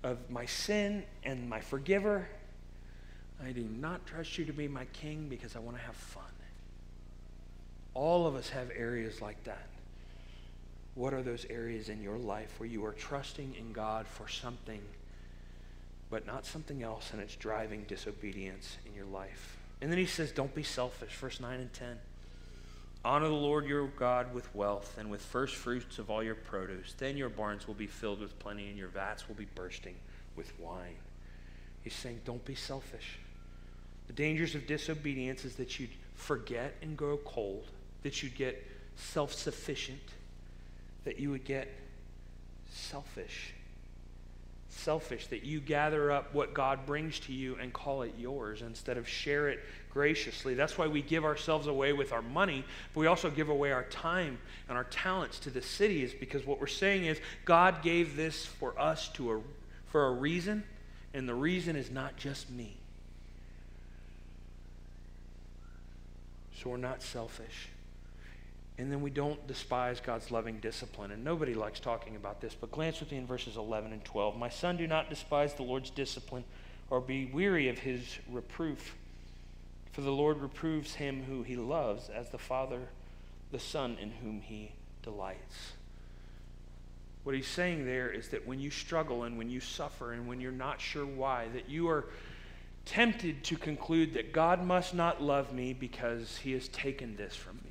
of 0.04 0.18
my 0.30 0.46
sin 0.46 1.04
and 1.24 1.50
my 1.50 1.62
forgiver. 1.62 2.28
I 3.44 3.52
do 3.52 3.62
not 3.62 4.06
trust 4.06 4.38
you 4.38 4.46
to 4.46 4.54
be 4.54 4.68
my 4.68 4.86
king 4.86 5.28
because 5.30 5.56
I 5.56 5.60
want 5.60 5.78
to 5.78 5.84
have 5.84 5.96
fun. 5.96 6.24
All 7.94 8.28
of 8.28 8.36
us 8.36 8.50
have 8.50 8.70
areas 8.76 9.22
like 9.22 9.44
that. 9.46 9.68
What 10.96 11.14
are 11.14 11.22
those 11.22 11.46
areas 11.50 11.90
in 11.90 12.02
your 12.02 12.18
life 12.18 12.54
where 12.60 12.68
you 12.68 12.86
are 12.86 12.94
trusting 12.94 13.56
in 13.58 13.72
God 13.72 14.06
for 14.06 14.28
something, 14.28 14.82
but 16.10 16.26
not 16.26 16.46
something 16.46 16.84
else, 16.84 17.12
and 17.12 17.22
it's 17.22 17.36
driving 17.36 17.84
disobedience 17.88 18.78
in 18.86 18.94
your 18.94 19.06
life? 19.06 19.58
And 19.82 19.92
then 19.92 20.00
he 20.00 20.06
says, 20.06 20.32
Don't 20.32 20.54
be 20.54 20.64
selfish, 20.64 21.14
verse 21.16 21.40
9 21.40 21.60
and 21.60 21.74
10. 21.74 21.98
Honor 23.06 23.30
the 23.30 23.34
Lord 23.34 23.66
your 23.66 23.88
God 23.88 24.34
with 24.34 24.54
wealth 24.54 24.98
and 24.98 25.10
with 25.10 25.22
first 25.22 25.56
fruits 25.56 26.00
of 26.00 26.10
all 26.10 26.22
your 26.22 26.36
produce. 26.36 26.94
Then 26.98 27.16
your 27.16 27.30
barns 27.30 27.68
will 27.68 27.76
be 27.76 27.88
filled 27.88 28.20
with 28.20 28.38
plenty, 28.40 28.68
and 28.68 28.78
your 28.78 28.90
vats 28.90 29.28
will 29.28 29.36
be 29.36 29.48
bursting 29.56 29.96
with 30.36 30.52
wine. 30.60 30.98
He's 31.82 31.94
saying, 31.96 32.22
Don't 32.26 32.44
be 32.44 32.56
selfish. 32.56 33.20
The 34.08 34.14
dangers 34.14 34.56
of 34.56 34.68
disobedience 34.68 35.46
is 35.46 35.56
that 35.56 35.80
you'd 35.80 35.92
forget 36.16 36.76
and 36.82 36.98
grow 36.98 37.18
cold 37.18 37.68
that 38.04 38.24
you'd 38.24 38.36
get 38.36 38.66
self 38.96 39.34
sufficient, 39.34 40.02
that 41.06 41.20
you 41.20 41.32
would 41.32 41.46
get 41.46 41.68
selfish. 42.70 43.54
Selfish 44.70 45.28
that 45.28 45.44
you 45.44 45.60
gather 45.60 46.12
up 46.12 46.34
what 46.34 46.54
God 46.54 46.86
brings 46.86 47.20
to 47.22 47.34
you 47.34 47.58
and 47.60 47.74
call 47.74 48.04
it 48.04 48.14
yours 48.18 48.62
instead 48.62 48.98
of 48.98 49.08
share 49.08 49.50
it 49.50 49.60
graciously. 49.92 50.54
That's 50.54 50.78
why 50.78 50.88
we 50.88 51.02
give 51.02 51.26
ourselves 51.26 51.68
away 51.68 51.94
with 51.94 52.14
our 52.14 52.22
money, 52.22 52.64
but 52.94 53.00
we 53.00 53.08
also 53.08 53.30
give 53.30 53.50
away 53.50 53.72
our 53.72 53.86
time 53.86 54.38
and 54.68 54.78
our 54.78 54.84
talents 54.86 55.40
to 55.40 55.50
the 55.50 55.62
city 55.62 56.04
is 56.04 56.14
because 56.14 56.46
what 56.46 56.60
we're 56.60 56.68
saying 56.68 57.06
is 57.06 57.20
God 57.46 57.82
gave 57.82 58.16
this 58.16 58.46
for 58.46 58.80
us 58.80 59.10
to 59.10 59.34
a, 59.34 59.42
for 59.88 60.08
a 60.08 60.12
reason, 60.12 60.64
and 61.14 61.28
the 61.28 61.36
reason 61.36 61.76
is 61.76 61.90
not 61.90 62.16
just 62.16 62.50
me. 62.50 62.78
So 66.62 66.70
we're 66.70 66.78
not 66.78 67.02
selfish. 67.02 67.70
And 68.80 68.90
then 68.90 69.02
we 69.02 69.10
don't 69.10 69.46
despise 69.46 70.00
God's 70.00 70.32
loving 70.32 70.60
discipline. 70.62 71.12
And 71.12 71.22
nobody 71.22 71.54
likes 71.54 71.82
talking 71.82 72.16
about 72.16 72.40
this, 72.40 72.56
but 72.56 72.72
glance 72.72 73.02
with 73.02 73.12
me 73.12 73.18
in 73.18 73.28
verses 73.28 73.58
11 73.58 73.92
and 73.92 74.04
12. 74.06 74.38
My 74.38 74.48
son, 74.48 74.78
do 74.78 74.88
not 74.88 75.10
despise 75.10 75.54
the 75.54 75.64
Lord's 75.64 75.90
discipline 75.90 76.46
or 76.90 77.02
be 77.02 77.26
weary 77.26 77.68
of 77.68 77.78
his 77.78 78.18
reproof. 78.32 78.96
For 79.92 80.00
the 80.00 80.12
Lord 80.12 80.38
reproves 80.40 80.94
him 80.94 81.24
who 81.24 81.44
he 81.44 81.58
loves, 81.58 82.08
as 82.08 82.30
the 82.30 82.38
Father 82.38 82.88
the 83.52 83.60
Son 83.60 83.98
in 84.02 84.12
whom 84.12 84.40
he 84.40 84.72
delights. 85.04 85.74
What 87.24 87.36
he's 87.36 87.48
saying 87.48 87.86
there 87.86 88.10
is 88.10 88.30
that 88.30 88.48
when 88.48 88.62
you 88.62 88.72
struggle 88.72 89.24
and 89.24 89.38
when 89.38 89.50
you 89.50 89.60
suffer 89.60 90.14
and 90.14 90.26
when 90.26 90.40
you're 90.40 90.54
not 90.54 90.80
sure 90.80 91.06
why, 91.06 91.50
that 91.54 91.68
you 91.68 91.90
are 91.90 92.06
tempted 92.86 93.44
to 93.44 93.58
conclude 93.58 94.14
that 94.14 94.32
God 94.32 94.66
must 94.66 94.94
not 94.94 95.22
love 95.22 95.54
me 95.54 95.74
because 95.74 96.38
he 96.38 96.54
has 96.54 96.70
taken 96.70 97.18
this 97.18 97.36
from 97.36 97.58
me. 97.58 97.69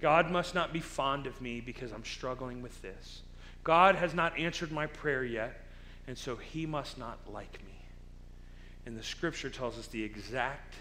God 0.00 0.30
must 0.30 0.54
not 0.54 0.72
be 0.72 0.80
fond 0.80 1.26
of 1.26 1.40
me 1.40 1.60
because 1.60 1.92
I'm 1.92 2.04
struggling 2.04 2.62
with 2.62 2.80
this. 2.82 3.22
God 3.64 3.96
has 3.96 4.14
not 4.14 4.38
answered 4.38 4.72
my 4.72 4.86
prayer 4.86 5.24
yet, 5.24 5.66
and 6.06 6.16
so 6.16 6.36
he 6.36 6.64
must 6.64 6.98
not 6.98 7.18
like 7.30 7.58
me. 7.64 7.74
And 8.86 8.96
the 8.96 9.02
scripture 9.02 9.50
tells 9.50 9.78
us 9.78 9.86
the 9.88 10.02
exact 10.02 10.74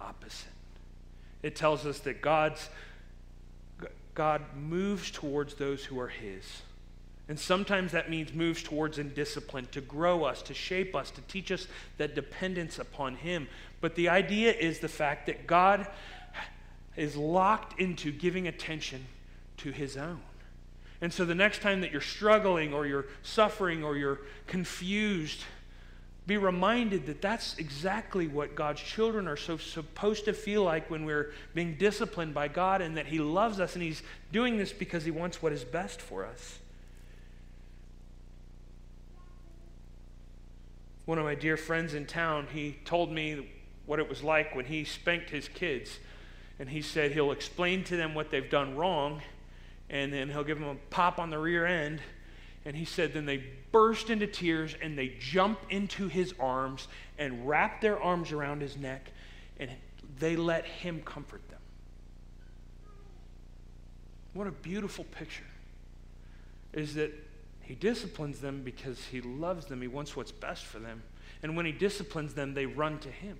opposite. 0.00 0.48
It 1.42 1.54
tells 1.54 1.86
us 1.86 2.00
that 2.00 2.20
God's 2.20 2.68
God 4.14 4.42
moves 4.56 5.10
towards 5.10 5.54
those 5.54 5.84
who 5.84 6.00
are 6.00 6.08
his. 6.08 6.62
And 7.28 7.38
sometimes 7.38 7.92
that 7.92 8.08
means 8.08 8.32
moves 8.32 8.62
towards 8.62 8.98
in 8.98 9.12
discipline 9.12 9.68
to 9.72 9.80
grow 9.80 10.24
us, 10.24 10.42
to 10.42 10.54
shape 10.54 10.96
us, 10.96 11.10
to 11.10 11.20
teach 11.22 11.52
us 11.52 11.66
that 11.98 12.14
dependence 12.14 12.78
upon 12.78 13.16
him. 13.16 13.46
But 13.80 13.94
the 13.94 14.08
idea 14.08 14.52
is 14.52 14.78
the 14.78 14.88
fact 14.88 15.26
that 15.26 15.46
God 15.46 15.86
is 16.96 17.16
locked 17.16 17.78
into 17.80 18.12
giving 18.12 18.48
attention 18.48 19.06
to 19.58 19.70
his 19.70 19.96
own. 19.96 20.20
And 21.00 21.12
so 21.12 21.24
the 21.24 21.34
next 21.34 21.60
time 21.60 21.82
that 21.82 21.92
you're 21.92 22.00
struggling 22.00 22.72
or 22.72 22.86
you're 22.86 23.06
suffering 23.22 23.84
or 23.84 23.96
you're 23.96 24.20
confused, 24.46 25.44
be 26.26 26.36
reminded 26.36 27.06
that 27.06 27.20
that's 27.20 27.56
exactly 27.58 28.26
what 28.26 28.54
God's 28.54 28.80
children 28.80 29.28
are 29.28 29.36
so 29.36 29.58
supposed 29.58 30.24
to 30.24 30.32
feel 30.32 30.62
like 30.62 30.90
when 30.90 31.04
we're 31.04 31.32
being 31.54 31.76
disciplined 31.76 32.34
by 32.34 32.48
God 32.48 32.80
and 32.80 32.96
that 32.96 33.06
He 33.06 33.18
loves 33.18 33.60
us 33.60 33.74
and 33.74 33.82
He's 33.82 34.02
doing 34.32 34.56
this 34.56 34.72
because 34.72 35.04
He 35.04 35.10
wants 35.10 35.42
what 35.42 35.52
is 35.52 35.64
best 35.64 36.00
for 36.00 36.24
us. 36.24 36.58
One 41.06 41.18
of 41.18 41.24
my 41.24 41.36
dear 41.36 41.56
friends 41.56 41.94
in 41.94 42.04
town, 42.04 42.48
he 42.52 42.78
told 42.84 43.12
me 43.12 43.48
what 43.86 44.00
it 44.00 44.08
was 44.08 44.24
like 44.24 44.56
when 44.56 44.64
he 44.64 44.82
spanked 44.82 45.30
his 45.30 45.46
kids 45.46 46.00
and 46.58 46.68
he 46.68 46.80
said 46.80 47.12
he'll 47.12 47.32
explain 47.32 47.84
to 47.84 47.96
them 47.96 48.14
what 48.14 48.30
they've 48.30 48.48
done 48.48 48.76
wrong, 48.76 49.20
and 49.90 50.12
then 50.12 50.28
he'll 50.30 50.44
give 50.44 50.58
them 50.58 50.68
a 50.68 50.74
pop 50.90 51.18
on 51.18 51.30
the 51.30 51.38
rear 51.38 51.66
end. 51.66 52.00
And 52.64 52.74
he 52.74 52.84
said, 52.84 53.12
then 53.12 53.26
they 53.26 53.44
burst 53.70 54.10
into 54.10 54.26
tears 54.26 54.74
and 54.82 54.98
they 54.98 55.14
jump 55.20 55.60
into 55.70 56.08
his 56.08 56.34
arms 56.40 56.88
and 57.16 57.46
wrap 57.46 57.80
their 57.80 58.00
arms 58.00 58.32
around 58.32 58.60
his 58.60 58.76
neck, 58.76 59.12
and 59.60 59.70
they 60.18 60.34
let 60.34 60.64
him 60.64 61.02
comfort 61.02 61.48
them. 61.48 61.60
What 64.32 64.46
a 64.46 64.52
beautiful 64.52 65.04
picture 65.04 65.44
is 66.72 66.94
that 66.94 67.12
he 67.62 67.74
disciplines 67.74 68.40
them 68.40 68.62
because 68.64 69.04
he 69.06 69.20
loves 69.20 69.66
them, 69.66 69.80
he 69.80 69.88
wants 69.88 70.16
what's 70.16 70.32
best 70.32 70.64
for 70.64 70.78
them. 70.78 71.02
And 71.42 71.56
when 71.56 71.66
he 71.66 71.72
disciplines 71.72 72.34
them, 72.34 72.54
they 72.54 72.66
run 72.66 72.98
to 73.00 73.10
him 73.10 73.38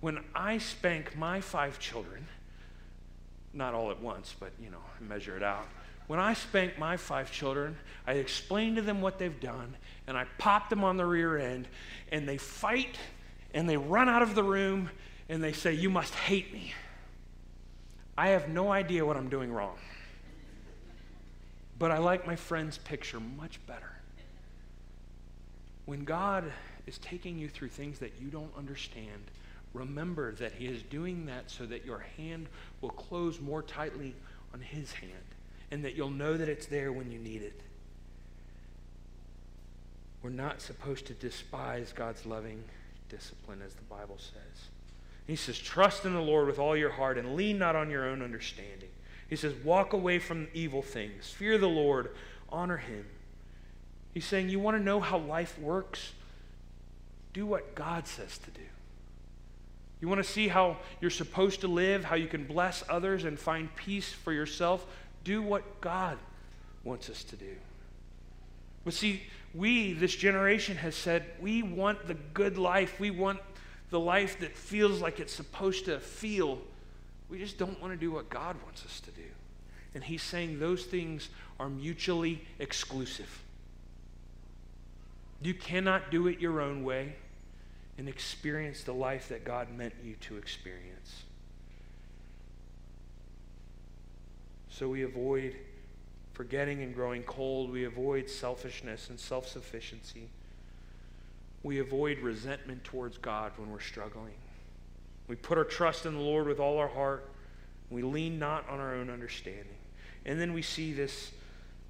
when 0.00 0.20
I 0.34 0.58
spank 0.58 1.16
my 1.16 1.40
five 1.40 1.78
children, 1.78 2.26
not 3.52 3.74
all 3.74 3.90
at 3.90 4.00
once, 4.00 4.34
but 4.38 4.52
you 4.62 4.70
know, 4.70 4.82
measure 5.00 5.36
it 5.36 5.42
out. 5.42 5.66
When 6.06 6.18
I 6.18 6.34
spank 6.34 6.78
my 6.78 6.96
five 6.96 7.30
children, 7.30 7.76
I 8.06 8.14
explain 8.14 8.74
to 8.76 8.82
them 8.82 9.00
what 9.00 9.18
they've 9.18 9.40
done, 9.40 9.76
and 10.06 10.16
I 10.16 10.24
pop 10.38 10.68
them 10.68 10.82
on 10.82 10.96
the 10.96 11.06
rear 11.06 11.38
end, 11.38 11.68
and 12.10 12.28
they 12.28 12.36
fight, 12.36 12.98
and 13.54 13.68
they 13.68 13.76
run 13.76 14.08
out 14.08 14.22
of 14.22 14.34
the 14.34 14.42
room, 14.42 14.90
and 15.28 15.42
they 15.42 15.52
say, 15.52 15.72
You 15.72 15.90
must 15.90 16.14
hate 16.14 16.52
me. 16.52 16.74
I 18.18 18.28
have 18.28 18.48
no 18.48 18.72
idea 18.72 19.06
what 19.06 19.16
I'm 19.16 19.28
doing 19.28 19.52
wrong. 19.52 19.76
But 21.78 21.90
I 21.90 21.98
like 21.98 22.26
my 22.26 22.36
friend's 22.36 22.76
picture 22.76 23.20
much 23.20 23.64
better. 23.66 23.92
When 25.86 26.04
God 26.04 26.44
is 26.86 26.98
taking 26.98 27.38
you 27.38 27.48
through 27.48 27.68
things 27.68 27.98
that 28.00 28.12
you 28.20 28.28
don't 28.28 28.50
understand, 28.58 29.30
remember 29.72 30.32
that 30.32 30.52
He 30.52 30.66
is 30.66 30.82
doing 30.82 31.26
that 31.26 31.50
so 31.50 31.66
that 31.66 31.84
your 31.84 32.04
hand 32.16 32.48
will 32.80 32.90
close 32.90 33.40
more 33.40 33.62
tightly 33.62 34.14
on 34.52 34.60
His 34.60 34.92
hand 34.92 35.12
and 35.70 35.84
that 35.84 35.94
you'll 35.94 36.10
know 36.10 36.36
that 36.36 36.48
it's 36.48 36.66
there 36.66 36.92
when 36.92 37.10
you 37.10 37.18
need 37.18 37.42
it. 37.42 37.60
We're 40.22 40.30
not 40.30 40.60
supposed 40.60 41.06
to 41.06 41.14
despise 41.14 41.92
God's 41.92 42.26
loving 42.26 42.62
discipline, 43.08 43.62
as 43.64 43.74
the 43.74 43.82
Bible 43.82 44.18
says. 44.18 44.68
He 45.26 45.36
says, 45.36 45.58
Trust 45.58 46.04
in 46.04 46.12
the 46.12 46.20
Lord 46.20 46.46
with 46.46 46.58
all 46.58 46.76
your 46.76 46.90
heart 46.90 47.16
and 47.16 47.36
lean 47.36 47.58
not 47.58 47.76
on 47.76 47.90
your 47.90 48.06
own 48.06 48.20
understanding. 48.20 48.88
He 49.28 49.36
says, 49.36 49.54
Walk 49.64 49.92
away 49.92 50.18
from 50.18 50.48
evil 50.52 50.82
things, 50.82 51.30
fear 51.30 51.56
the 51.56 51.68
Lord, 51.68 52.10
honor 52.50 52.78
Him. 52.78 53.06
He's 54.12 54.24
saying, 54.24 54.48
You 54.48 54.58
want 54.58 54.76
to 54.76 54.82
know 54.82 55.00
how 55.00 55.18
life 55.18 55.58
works? 55.58 56.12
Do 57.32 57.46
what 57.46 57.74
God 57.74 58.06
says 58.06 58.38
to 58.38 58.50
do. 58.50 58.60
You 60.00 60.08
want 60.08 60.24
to 60.24 60.30
see 60.30 60.48
how 60.48 60.78
you're 61.00 61.10
supposed 61.10 61.60
to 61.60 61.68
live, 61.68 62.04
how 62.04 62.16
you 62.16 62.26
can 62.26 62.44
bless 62.44 62.82
others 62.88 63.24
and 63.24 63.38
find 63.38 63.74
peace 63.76 64.12
for 64.12 64.32
yourself? 64.32 64.86
Do 65.24 65.42
what 65.42 65.80
God 65.80 66.18
wants 66.84 67.10
us 67.10 67.22
to 67.24 67.36
do. 67.36 67.54
But 68.84 68.94
see, 68.94 69.22
we, 69.54 69.92
this 69.92 70.14
generation, 70.14 70.76
has 70.76 70.94
said 70.94 71.26
we 71.40 71.62
want 71.62 72.06
the 72.06 72.14
good 72.14 72.56
life. 72.56 72.98
We 72.98 73.10
want 73.10 73.40
the 73.90 74.00
life 74.00 74.40
that 74.40 74.56
feels 74.56 75.00
like 75.00 75.20
it's 75.20 75.34
supposed 75.34 75.84
to 75.84 76.00
feel. 76.00 76.58
We 77.28 77.38
just 77.38 77.58
don't 77.58 77.80
want 77.80 77.92
to 77.92 77.98
do 77.98 78.10
what 78.10 78.30
God 78.30 78.56
wants 78.64 78.84
us 78.86 79.00
to 79.00 79.10
do. 79.10 79.22
And 79.94 80.02
He's 80.02 80.22
saying 80.22 80.60
those 80.60 80.84
things 80.84 81.28
are 81.58 81.68
mutually 81.68 82.42
exclusive. 82.58 83.42
You 85.42 85.52
cannot 85.52 86.10
do 86.10 86.26
it 86.28 86.38
your 86.38 86.60
own 86.60 86.84
way 86.84 87.16
and 88.00 88.08
experience 88.08 88.82
the 88.82 88.94
life 88.94 89.28
that 89.28 89.44
God 89.44 89.68
meant 89.76 89.92
you 90.02 90.14
to 90.22 90.38
experience. 90.38 91.24
So 94.70 94.88
we 94.88 95.02
avoid 95.02 95.54
forgetting 96.32 96.82
and 96.82 96.94
growing 96.94 97.22
cold. 97.24 97.70
We 97.70 97.84
avoid 97.84 98.30
selfishness 98.30 99.10
and 99.10 99.20
self 99.20 99.46
sufficiency. 99.46 100.30
We 101.62 101.78
avoid 101.78 102.20
resentment 102.20 102.84
towards 102.84 103.18
God 103.18 103.52
when 103.58 103.70
we're 103.70 103.80
struggling. 103.80 104.32
We 105.28 105.36
put 105.36 105.58
our 105.58 105.64
trust 105.64 106.06
in 106.06 106.14
the 106.14 106.20
Lord 106.20 106.46
with 106.46 106.58
all 106.58 106.78
our 106.78 106.88
heart. 106.88 107.28
We 107.90 108.00
lean 108.00 108.38
not 108.38 108.66
on 108.66 108.80
our 108.80 108.94
own 108.94 109.10
understanding. 109.10 109.66
And 110.24 110.40
then 110.40 110.54
we 110.54 110.62
see 110.62 110.94
this 110.94 111.32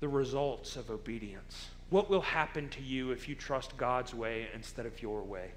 the 0.01 0.09
results 0.09 0.75
of 0.75 0.91
obedience. 0.91 1.69
What 1.89 2.11
will 2.11 2.23
happen 2.23 2.69
to 2.71 2.83
you 2.83 3.13
if 3.13 3.29
you 3.29 3.37
trust 3.37 3.77
God's 3.77 4.13
way 4.13 4.49
instead 4.53 4.87
of 4.87 5.01
your 5.01 5.23
way? 5.23 5.53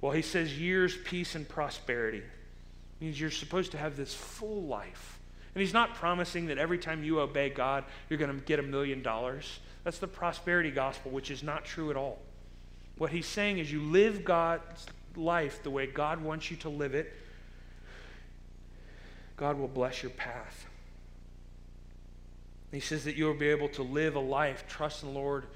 Well, 0.00 0.12
he 0.12 0.22
says 0.22 0.58
years, 0.58 0.96
peace, 1.04 1.34
and 1.34 1.48
prosperity. 1.48 2.18
It 2.18 3.04
means 3.04 3.20
you're 3.20 3.30
supposed 3.30 3.72
to 3.72 3.78
have 3.78 3.96
this 3.96 4.14
full 4.14 4.62
life. 4.62 5.18
And 5.54 5.60
he's 5.60 5.74
not 5.74 5.94
promising 5.94 6.46
that 6.46 6.58
every 6.58 6.78
time 6.78 7.02
you 7.02 7.20
obey 7.20 7.50
God, 7.50 7.84
you're 8.08 8.18
going 8.18 8.32
to 8.32 8.44
get 8.44 8.58
a 8.58 8.62
million 8.62 9.02
dollars. 9.02 9.58
That's 9.84 9.98
the 9.98 10.06
prosperity 10.06 10.70
gospel, 10.70 11.10
which 11.10 11.30
is 11.30 11.42
not 11.42 11.64
true 11.64 11.90
at 11.90 11.96
all. 11.96 12.18
What 12.96 13.10
he's 13.10 13.26
saying 13.26 13.58
is 13.58 13.72
you 13.72 13.82
live 13.82 14.24
God's 14.24 14.86
life 15.16 15.62
the 15.62 15.70
way 15.70 15.86
God 15.86 16.22
wants 16.22 16.50
you 16.50 16.56
to 16.58 16.68
live 16.68 16.94
it, 16.94 17.12
God 19.36 19.58
will 19.58 19.68
bless 19.68 20.02
your 20.02 20.10
path. 20.10 20.66
He 22.70 22.80
says 22.80 23.04
that 23.04 23.16
you 23.16 23.24
will 23.24 23.34
be 23.34 23.48
able 23.48 23.68
to 23.70 23.82
live 23.82 24.14
a 24.14 24.20
life, 24.20 24.64
trust 24.68 25.02
in 25.02 25.12
the 25.12 25.18
Lord, 25.18 25.46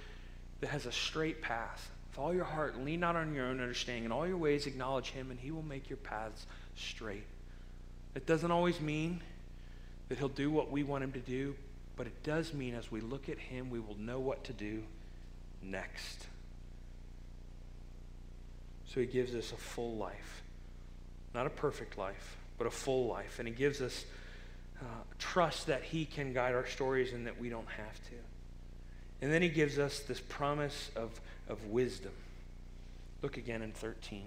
that 0.61 0.71
has 0.71 0.87
a 0.87 0.93
straight 0.93 1.43
path. 1.43 1.91
With 2.15 2.21
all 2.21 2.33
your 2.33 2.45
heart, 2.45 2.79
lean 2.79 3.01
not 3.01 3.17
on 3.17 3.35
your 3.35 3.47
own 3.47 3.61
understanding. 3.61 4.05
In 4.05 4.13
all 4.13 4.25
your 4.25 4.37
ways, 4.37 4.69
acknowledge 4.69 5.11
Him, 5.11 5.33
and 5.33 5.41
He 5.41 5.51
will 5.51 5.65
make 5.65 5.91
your 5.91 5.97
paths 5.97 6.47
straight. 6.77 7.27
It 8.15 8.25
doesn't 8.25 8.53
always 8.53 8.81
mean 8.81 9.21
that 10.09 10.19
He'll 10.19 10.29
do 10.29 10.49
what 10.49 10.71
we 10.71 10.85
want 10.85 11.03
Him 11.03 11.11
to 11.11 11.19
do, 11.19 11.57
but 11.97 12.07
it 12.07 12.23
does 12.23 12.55
mean 12.55 12.77
as 12.77 12.89
we 12.93 13.01
look 13.01 13.29
at 13.29 13.39
Him, 13.39 13.69
we 13.69 13.81
will 13.81 13.99
know 13.99 14.21
what 14.21 14.45
to 14.45 14.53
do, 14.53 14.85
next. 15.61 16.29
So 18.87 19.01
he 19.01 19.07
gives 19.07 19.35
us 19.35 19.51
a 19.51 19.57
full 19.57 19.97
life. 19.97 20.43
Not 21.35 21.47
a 21.47 21.51
perfect 21.51 21.99
life, 21.99 22.37
but 22.59 22.69
a 22.69 22.71
full 22.71 23.09
life. 23.09 23.41
And 23.41 23.49
he 23.49 23.53
gives 23.53 23.81
us 23.81 24.05
uh, 24.81 24.85
trust 25.19 25.67
that 25.67 25.83
he 25.83 26.05
can 26.05 26.33
guide 26.33 26.55
our 26.55 26.67
stories 26.67 27.13
and 27.13 27.27
that 27.27 27.41
we 27.41 27.49
don't 27.49 27.67
have 27.67 27.97
to. 28.11 28.15
And 29.25 29.33
then 29.33 29.41
he 29.41 29.49
gives 29.49 29.79
us 29.79 30.01
this 30.01 30.21
promise 30.21 30.91
of, 30.95 31.19
of 31.49 31.69
wisdom. 31.69 32.13
Look 33.23 33.39
again 33.39 33.63
in 33.63 33.73
13. 33.73 34.27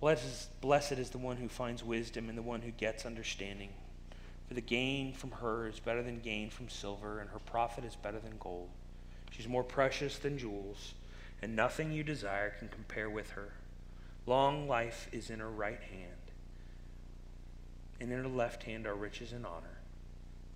Blessed 0.00 0.60
blessed 0.60 0.92
is 0.94 1.10
the 1.10 1.18
one 1.18 1.36
who 1.36 1.46
finds 1.46 1.84
wisdom 1.84 2.28
and 2.28 2.36
the 2.36 2.42
one 2.42 2.62
who 2.62 2.72
gets 2.72 3.06
understanding. 3.06 3.68
For 4.48 4.54
the 4.54 4.60
gain 4.60 5.12
from 5.12 5.30
her 5.30 5.68
is 5.68 5.78
better 5.78 6.02
than 6.02 6.18
gain 6.18 6.50
from 6.50 6.68
silver, 6.68 7.20
and 7.20 7.30
her 7.30 7.38
profit 7.38 7.84
is 7.84 7.94
better 7.94 8.18
than 8.18 8.36
gold. 8.40 8.70
She's 9.30 9.46
more 9.46 9.62
precious 9.62 10.18
than 10.18 10.38
jewels, 10.38 10.94
and 11.40 11.54
nothing 11.54 11.92
you 11.92 12.02
desire 12.02 12.50
can 12.58 12.66
compare 12.66 13.10
with 13.10 13.30
her. 13.30 13.52
Long 14.26 14.66
life 14.66 15.08
is 15.12 15.30
in 15.30 15.38
her 15.38 15.48
right 15.48 15.80
hand, 15.80 16.32
and 18.00 18.10
in 18.10 18.24
her 18.24 18.28
left 18.28 18.64
hand 18.64 18.88
are 18.88 18.96
riches 18.96 19.30
and 19.30 19.46
honor. 19.46 19.81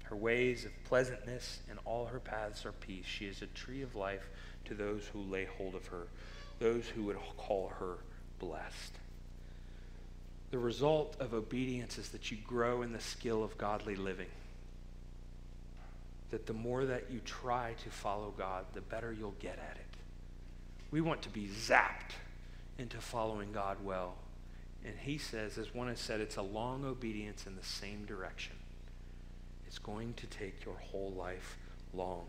Her 0.09 0.17
ways 0.17 0.65
of 0.65 0.73
pleasantness 0.85 1.61
and 1.69 1.79
all 1.85 2.07
her 2.07 2.21
paths 2.21 2.65
are 2.65 2.73
peace. 2.73 3.07
She 3.07 3.27
is 3.27 3.43
a 3.43 3.47
tree 3.47 3.83
of 3.83 3.97
life 3.97 4.29
to 4.67 4.75
those 4.75 5.05
who 5.13 5.21
lay 5.21 5.47
hold 5.59 5.75
of 5.75 5.87
her, 5.89 6.07
those 6.61 6.87
who 6.87 7.03
would 7.05 7.17
call 7.37 7.73
her 7.81 7.97
blessed. 8.39 8.93
The 10.51 10.59
result 10.59 11.17
of 11.19 11.35
obedience 11.35 11.99
is 11.99 12.11
that 12.11 12.31
you 12.31 12.39
grow 12.47 12.83
in 12.83 12.93
the 12.93 13.01
skill 13.01 13.43
of 13.43 13.59
godly 13.59 13.97
living. 13.97 14.31
That 16.31 16.47
the 16.47 16.53
more 16.53 16.85
that 16.85 17.11
you 17.11 17.21
try 17.25 17.75
to 17.83 17.91
follow 17.91 18.33
God, 18.37 18.67
the 18.75 18.81
better 18.81 19.13
you'll 19.13 19.35
get 19.41 19.59
at 19.59 19.77
it. 19.77 19.97
We 20.93 21.01
want 21.01 21.23
to 21.23 21.29
be 21.29 21.49
zapped 21.49 22.15
into 22.79 22.99
following 22.99 23.53
God 23.53 23.79
well. 23.85 24.15
And 24.85 24.95
he 24.99 25.19
says, 25.19 25.59
as 25.59 25.75
one 25.75 25.89
has 25.89 25.99
said, 25.99 26.21
it's 26.21 26.37
a 26.37 26.43
long 26.43 26.85
obedience 26.85 27.47
in 27.47 27.57
the 27.57 27.65
same 27.65 28.05
direction. 28.05 28.55
It's 29.67 29.79
going 29.79 30.15
to 30.15 30.27
take 30.27 30.65
your 30.65 30.77
whole 30.77 31.13
life 31.17 31.57
long, 31.95 32.27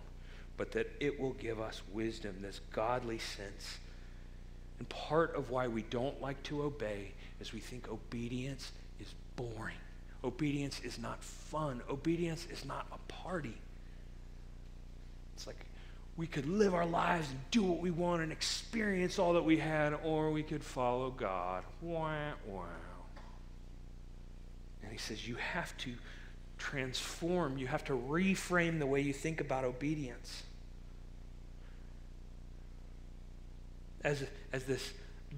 but 0.57 0.71
that 0.71 0.89
it 0.99 1.19
will 1.19 1.33
give 1.33 1.59
us 1.59 1.81
wisdom, 1.93 2.37
this 2.41 2.61
godly 2.71 3.19
sense. 3.19 3.77
And 4.79 4.87
part 4.89 5.35
of 5.35 5.49
why 5.49 5.67
we 5.67 5.83
don't 5.83 6.21
like 6.21 6.41
to 6.43 6.63
obey 6.63 7.11
is 7.39 7.53
we 7.53 7.59
think 7.59 7.89
obedience 7.89 8.71
is 8.99 9.13
boring. 9.35 9.77
Obedience 10.23 10.81
is 10.83 10.99
not 10.99 11.23
fun. 11.23 11.81
Obedience 11.89 12.47
is 12.51 12.65
not 12.65 12.87
a 12.91 12.97
party. 13.11 13.57
It's 15.35 15.47
like 15.47 15.65
we 16.17 16.25
could 16.25 16.47
live 16.47 16.73
our 16.73 16.85
lives 16.85 17.29
and 17.29 17.39
do 17.51 17.61
what 17.61 17.79
we 17.79 17.91
want 17.91 18.23
and 18.23 18.31
experience 18.31 19.19
all 19.19 19.33
that 19.33 19.45
we 19.45 19.57
had, 19.57 19.93
or 20.03 20.31
we 20.31 20.41
could 20.41 20.63
follow 20.63 21.11
God. 21.11 21.63
Wow, 21.81 22.33
wow. 22.47 22.65
And 24.81 24.91
he 24.91 24.97
says, 24.97 25.27
You 25.27 25.35
have 25.35 25.77
to 25.77 25.93
transform, 26.57 27.57
you 27.57 27.67
have 27.67 27.83
to 27.85 27.93
reframe 27.93 28.79
the 28.79 28.85
way 28.85 29.01
you 29.01 29.13
think 29.13 29.41
about 29.41 29.63
obedience. 29.63 30.43
As, 34.03 34.23
as 34.53 34.63
this 34.65 34.93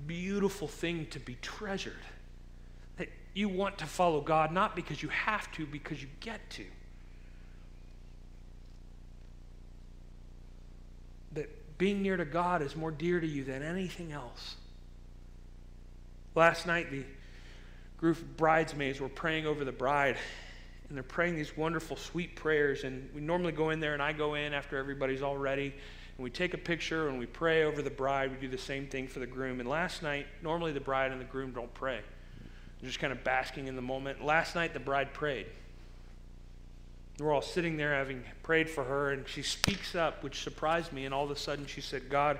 beautiful 0.07 0.67
thing 0.67 1.07
to 1.07 1.19
be 1.19 1.37
treasured. 1.41 1.93
That 2.97 3.09
you 3.33 3.49
want 3.49 3.77
to 3.79 3.85
follow 3.85 4.21
God 4.21 4.51
not 4.51 4.75
because 4.75 5.01
you 5.01 5.09
have 5.09 5.51
to, 5.53 5.65
because 5.65 6.01
you 6.01 6.07
get 6.19 6.47
to. 6.51 6.65
That 11.33 11.77
being 11.77 12.01
near 12.01 12.17
to 12.17 12.25
God 12.25 12.61
is 12.61 12.75
more 12.75 12.91
dear 12.91 13.19
to 13.19 13.27
you 13.27 13.43
than 13.43 13.61
anything 13.61 14.11
else. 14.11 14.55
Last 16.35 16.67
night, 16.67 16.91
the 16.91 17.03
group 17.97 18.17
of 18.17 18.37
bridesmaids 18.37 19.01
were 19.01 19.09
praying 19.09 19.45
over 19.45 19.65
the 19.65 19.71
bride, 19.71 20.17
and 20.89 20.97
they're 20.97 21.03
praying 21.03 21.35
these 21.35 21.55
wonderful, 21.55 21.95
sweet 21.95 22.35
prayers. 22.35 22.83
And 22.83 23.09
we 23.13 23.21
normally 23.21 23.53
go 23.53 23.69
in 23.69 23.79
there, 23.79 23.93
and 23.93 24.01
I 24.01 24.11
go 24.11 24.33
in 24.33 24.53
after 24.53 24.77
everybody's 24.77 25.21
all 25.21 25.37
ready 25.37 25.73
and 26.19 26.23
we 26.25 26.29
take 26.29 26.53
a 26.53 26.57
picture 26.57 27.07
and 27.07 27.17
we 27.17 27.25
pray 27.25 27.63
over 27.63 27.81
the 27.81 27.89
bride. 27.89 28.29
We 28.29 28.35
do 28.41 28.49
the 28.49 28.57
same 28.57 28.87
thing 28.87 29.07
for 29.07 29.19
the 29.19 29.25
groom. 29.25 29.61
And 29.61 29.69
last 29.69 30.03
night, 30.03 30.27
normally 30.43 30.73
the 30.73 30.81
bride 30.81 31.13
and 31.13 31.21
the 31.21 31.25
groom 31.25 31.53
don't 31.53 31.73
pray. 31.73 32.01
They're 32.81 32.89
just 32.89 32.99
kind 32.99 33.13
of 33.13 33.23
basking 33.23 33.67
in 33.67 33.77
the 33.77 33.81
moment. 33.81 34.21
Last 34.21 34.53
night, 34.53 34.73
the 34.73 34.81
bride 34.81 35.13
prayed. 35.13 35.45
We're 37.19 37.33
all 37.33 37.41
sitting 37.41 37.77
there 37.77 37.95
having 37.95 38.25
prayed 38.43 38.69
for 38.69 38.83
her, 38.83 39.11
and 39.11 39.25
she 39.29 39.41
speaks 39.41 39.95
up, 39.95 40.21
which 40.21 40.43
surprised 40.43 40.91
me. 40.91 41.05
And 41.05 41.13
all 41.13 41.23
of 41.23 41.31
a 41.31 41.37
sudden, 41.37 41.65
she 41.65 41.79
said, 41.79 42.09
God, 42.09 42.37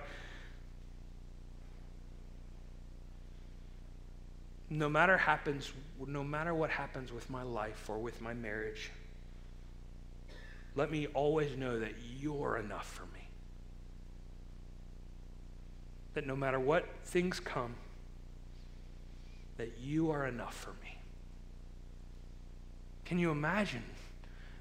no 4.70 4.90
matter 4.90 5.18
happens, 5.18 5.72
no 6.06 6.24
matter 6.24 6.54
what 6.54 6.70
happens 6.70 7.12
with 7.12 7.30
my 7.30 7.44
life 7.44 7.90
or 7.90 7.98
with 7.98 8.22
my 8.22 8.34
marriage, 8.34 8.92
let 10.76 10.92
me 10.92 11.08
always 11.08 11.58
know 11.58 11.80
that 11.80 11.94
you're 12.20 12.58
enough 12.58 12.88
for 12.88 13.06
me 13.14 13.20
that 16.14 16.26
no 16.26 16.36
matter 16.36 16.60
what 16.60 16.86
things 17.06 17.40
come, 17.40 17.76
that 19.58 19.78
you 19.82 20.12
are 20.12 20.26
enough 20.26 20.54
for 20.54 20.72
me. 20.84 20.98
Can 23.06 23.20
you 23.20 23.32
imagine 23.32 23.84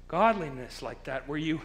godliness 0.07 0.81
like 0.81 1.03
that, 1.03 1.27
where 1.27 1.37
you 1.37 1.61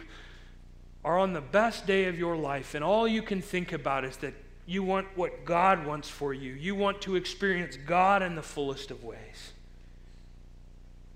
are 1.03 1.17
on 1.17 1.33
the 1.33 1.41
best 1.41 1.87
day 1.87 2.05
of 2.05 2.17
your 2.17 2.35
life 2.35 2.75
and 2.75 2.83
all 2.83 3.07
you 3.07 3.21
can 3.21 3.41
think 3.41 3.71
about 3.71 4.03
is 4.03 4.17
that 4.17 4.33
you 4.65 4.83
want 4.83 5.07
what 5.15 5.45
God 5.45 5.85
wants 5.85 6.09
for 6.09 6.33
you? 6.33 6.53
You 6.53 6.75
want 6.75 7.01
to 7.01 7.15
experience 7.15 7.77
God 7.77 8.23
in 8.23 8.35
the 8.35 8.41
fullest 8.41 8.91
of 8.91 9.03
ways. 9.03 9.53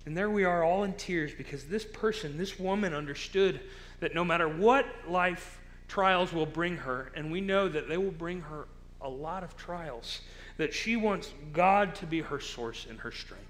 And 0.06 0.16
there 0.16 0.30
we 0.30 0.44
are, 0.44 0.64
all 0.64 0.84
in 0.84 0.94
tears, 0.94 1.34
because 1.34 1.66
this 1.66 1.86
person, 1.86 2.38
this 2.38 2.60
woman, 2.60 2.94
understood 2.94 3.60
that 4.00 4.16
no 4.16 4.24
matter 4.24 4.48
what 4.48 4.86
life 5.08 5.60
trials 5.88 6.32
will 6.32 6.46
bring 6.46 6.78
her, 6.78 7.12
and 7.16 7.32
we 7.32 7.42
know 7.42 7.68
that 7.68 7.90
they 7.90 7.98
will 7.98 8.12
bring 8.12 8.42
her 8.42 8.68
a 9.02 9.10
lot 9.10 9.44
of 9.44 9.58
trials, 9.58 10.22
that 10.58 10.74
she 10.74 10.96
wants 10.96 11.34
God 11.54 11.96
to 11.96 12.06
be 12.06 12.22
her 12.22 12.40
source 12.40 12.86
and 12.90 13.00
her 13.00 13.12
strength. 13.12 13.46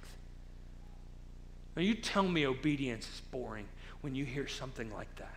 Now, 1.75 1.81
you 1.81 1.93
tell 1.93 2.23
me 2.23 2.45
obedience 2.45 3.07
is 3.07 3.21
boring 3.31 3.65
when 4.01 4.15
you 4.15 4.25
hear 4.25 4.47
something 4.47 4.91
like 4.93 5.13
that. 5.17 5.35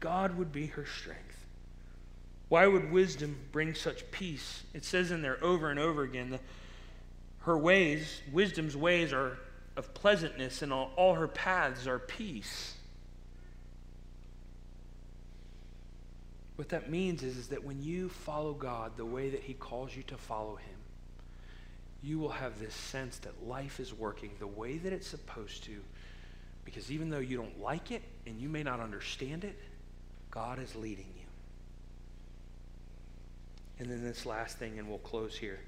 God 0.00 0.36
would 0.36 0.52
be 0.52 0.66
her 0.66 0.86
strength. 0.86 1.25
Why 2.48 2.66
would 2.66 2.92
wisdom 2.92 3.36
bring 3.50 3.74
such 3.74 4.10
peace? 4.10 4.62
It 4.72 4.84
says 4.84 5.10
in 5.10 5.22
there 5.22 5.42
over 5.42 5.70
and 5.70 5.78
over 5.80 6.02
again 6.02 6.30
that 6.30 6.42
her 7.40 7.58
ways, 7.58 8.20
wisdom's 8.32 8.76
ways, 8.76 9.12
are 9.12 9.38
of 9.76 9.92
pleasantness, 9.94 10.62
and 10.62 10.72
all, 10.72 10.92
all 10.96 11.14
her 11.14 11.28
paths 11.28 11.86
are 11.86 11.98
peace. 11.98 12.74
What 16.56 16.70
that 16.70 16.90
means 16.90 17.22
is, 17.22 17.36
is 17.36 17.48
that 17.48 17.64
when 17.64 17.82
you 17.82 18.08
follow 18.08 18.54
God 18.54 18.96
the 18.96 19.04
way 19.04 19.28
that 19.30 19.42
He 19.42 19.52
calls 19.54 19.94
you 19.94 20.02
to 20.04 20.16
follow 20.16 20.56
Him, 20.56 20.76
you 22.02 22.18
will 22.18 22.30
have 22.30 22.58
this 22.58 22.74
sense 22.74 23.18
that 23.18 23.46
life 23.46 23.80
is 23.80 23.92
working 23.92 24.30
the 24.38 24.46
way 24.46 24.78
that 24.78 24.92
it's 24.92 25.06
supposed 25.06 25.64
to. 25.64 25.76
Because 26.64 26.90
even 26.90 27.10
though 27.10 27.18
you 27.18 27.36
don't 27.36 27.60
like 27.60 27.90
it 27.90 28.02
and 28.26 28.40
you 28.40 28.48
may 28.48 28.62
not 28.62 28.80
understand 28.80 29.44
it, 29.44 29.58
God 30.30 30.58
is 30.58 30.74
leading. 30.74 31.15
And 33.78 33.90
then 33.90 34.02
this 34.02 34.24
last 34.24 34.58
thing, 34.58 34.78
and 34.78 34.88
we'll 34.88 34.98
close 34.98 35.36
here. 35.36 35.60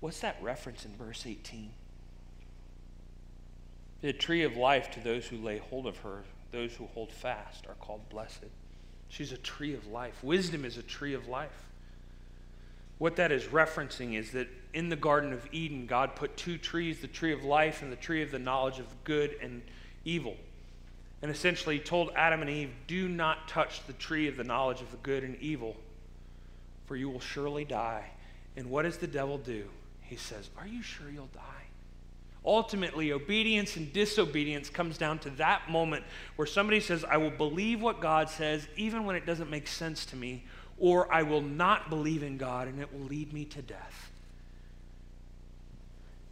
What's 0.00 0.20
that 0.20 0.36
reference 0.40 0.84
in 0.84 0.94
verse 0.96 1.24
18? 1.26 1.70
The 4.02 4.12
tree 4.12 4.42
of 4.42 4.56
life 4.56 4.90
to 4.92 5.00
those 5.00 5.26
who 5.26 5.38
lay 5.38 5.58
hold 5.58 5.86
of 5.86 5.96
her 5.98 6.24
those 6.54 6.76
who 6.76 6.86
hold 6.94 7.10
fast 7.10 7.66
are 7.66 7.74
called 7.74 8.08
blessed. 8.08 8.44
She's 9.08 9.32
a 9.32 9.36
tree 9.36 9.74
of 9.74 9.88
life. 9.88 10.22
Wisdom 10.22 10.64
is 10.64 10.78
a 10.78 10.82
tree 10.82 11.12
of 11.12 11.26
life. 11.26 11.66
What 12.98 13.16
that 13.16 13.32
is 13.32 13.44
referencing 13.46 14.14
is 14.14 14.30
that 14.30 14.46
in 14.72 14.88
the 14.88 14.96
Garden 14.96 15.32
of 15.32 15.48
Eden, 15.52 15.86
God 15.86 16.14
put 16.14 16.36
two 16.36 16.56
trees 16.56 17.00
the 17.00 17.08
tree 17.08 17.32
of 17.32 17.42
life 17.42 17.82
and 17.82 17.90
the 17.90 17.96
tree 17.96 18.22
of 18.22 18.30
the 18.30 18.38
knowledge 18.38 18.78
of 18.78 18.86
good 19.02 19.34
and 19.42 19.62
evil. 20.04 20.36
And 21.24 21.32
essentially 21.32 21.78
told 21.78 22.10
Adam 22.16 22.42
and 22.42 22.50
Eve, 22.50 22.70
Do 22.86 23.08
not 23.08 23.48
touch 23.48 23.86
the 23.86 23.94
tree 23.94 24.28
of 24.28 24.36
the 24.36 24.44
knowledge 24.44 24.82
of 24.82 24.90
the 24.90 24.98
good 24.98 25.24
and 25.24 25.36
evil, 25.40 25.74
for 26.84 26.96
you 26.96 27.08
will 27.08 27.18
surely 27.18 27.64
die. 27.64 28.10
And 28.58 28.68
what 28.68 28.82
does 28.82 28.98
the 28.98 29.06
devil 29.06 29.38
do? 29.38 29.64
He 30.02 30.16
says, 30.16 30.50
Are 30.58 30.66
you 30.66 30.82
sure 30.82 31.08
you'll 31.08 31.30
die? 31.32 31.40
Ultimately, 32.44 33.10
obedience 33.10 33.76
and 33.76 33.90
disobedience 33.90 34.68
comes 34.68 34.98
down 34.98 35.18
to 35.20 35.30
that 35.30 35.70
moment 35.70 36.04
where 36.36 36.44
somebody 36.44 36.78
says, 36.78 37.06
I 37.06 37.16
will 37.16 37.30
believe 37.30 37.80
what 37.80 38.02
God 38.02 38.28
says 38.28 38.68
even 38.76 39.06
when 39.06 39.16
it 39.16 39.24
doesn't 39.24 39.48
make 39.48 39.66
sense 39.66 40.04
to 40.04 40.16
me, 40.16 40.44
or 40.78 41.10
I 41.10 41.22
will 41.22 41.40
not 41.40 41.88
believe 41.88 42.22
in 42.22 42.36
God 42.36 42.68
and 42.68 42.78
it 42.78 42.92
will 42.92 43.06
lead 43.06 43.32
me 43.32 43.46
to 43.46 43.62
death. 43.62 44.10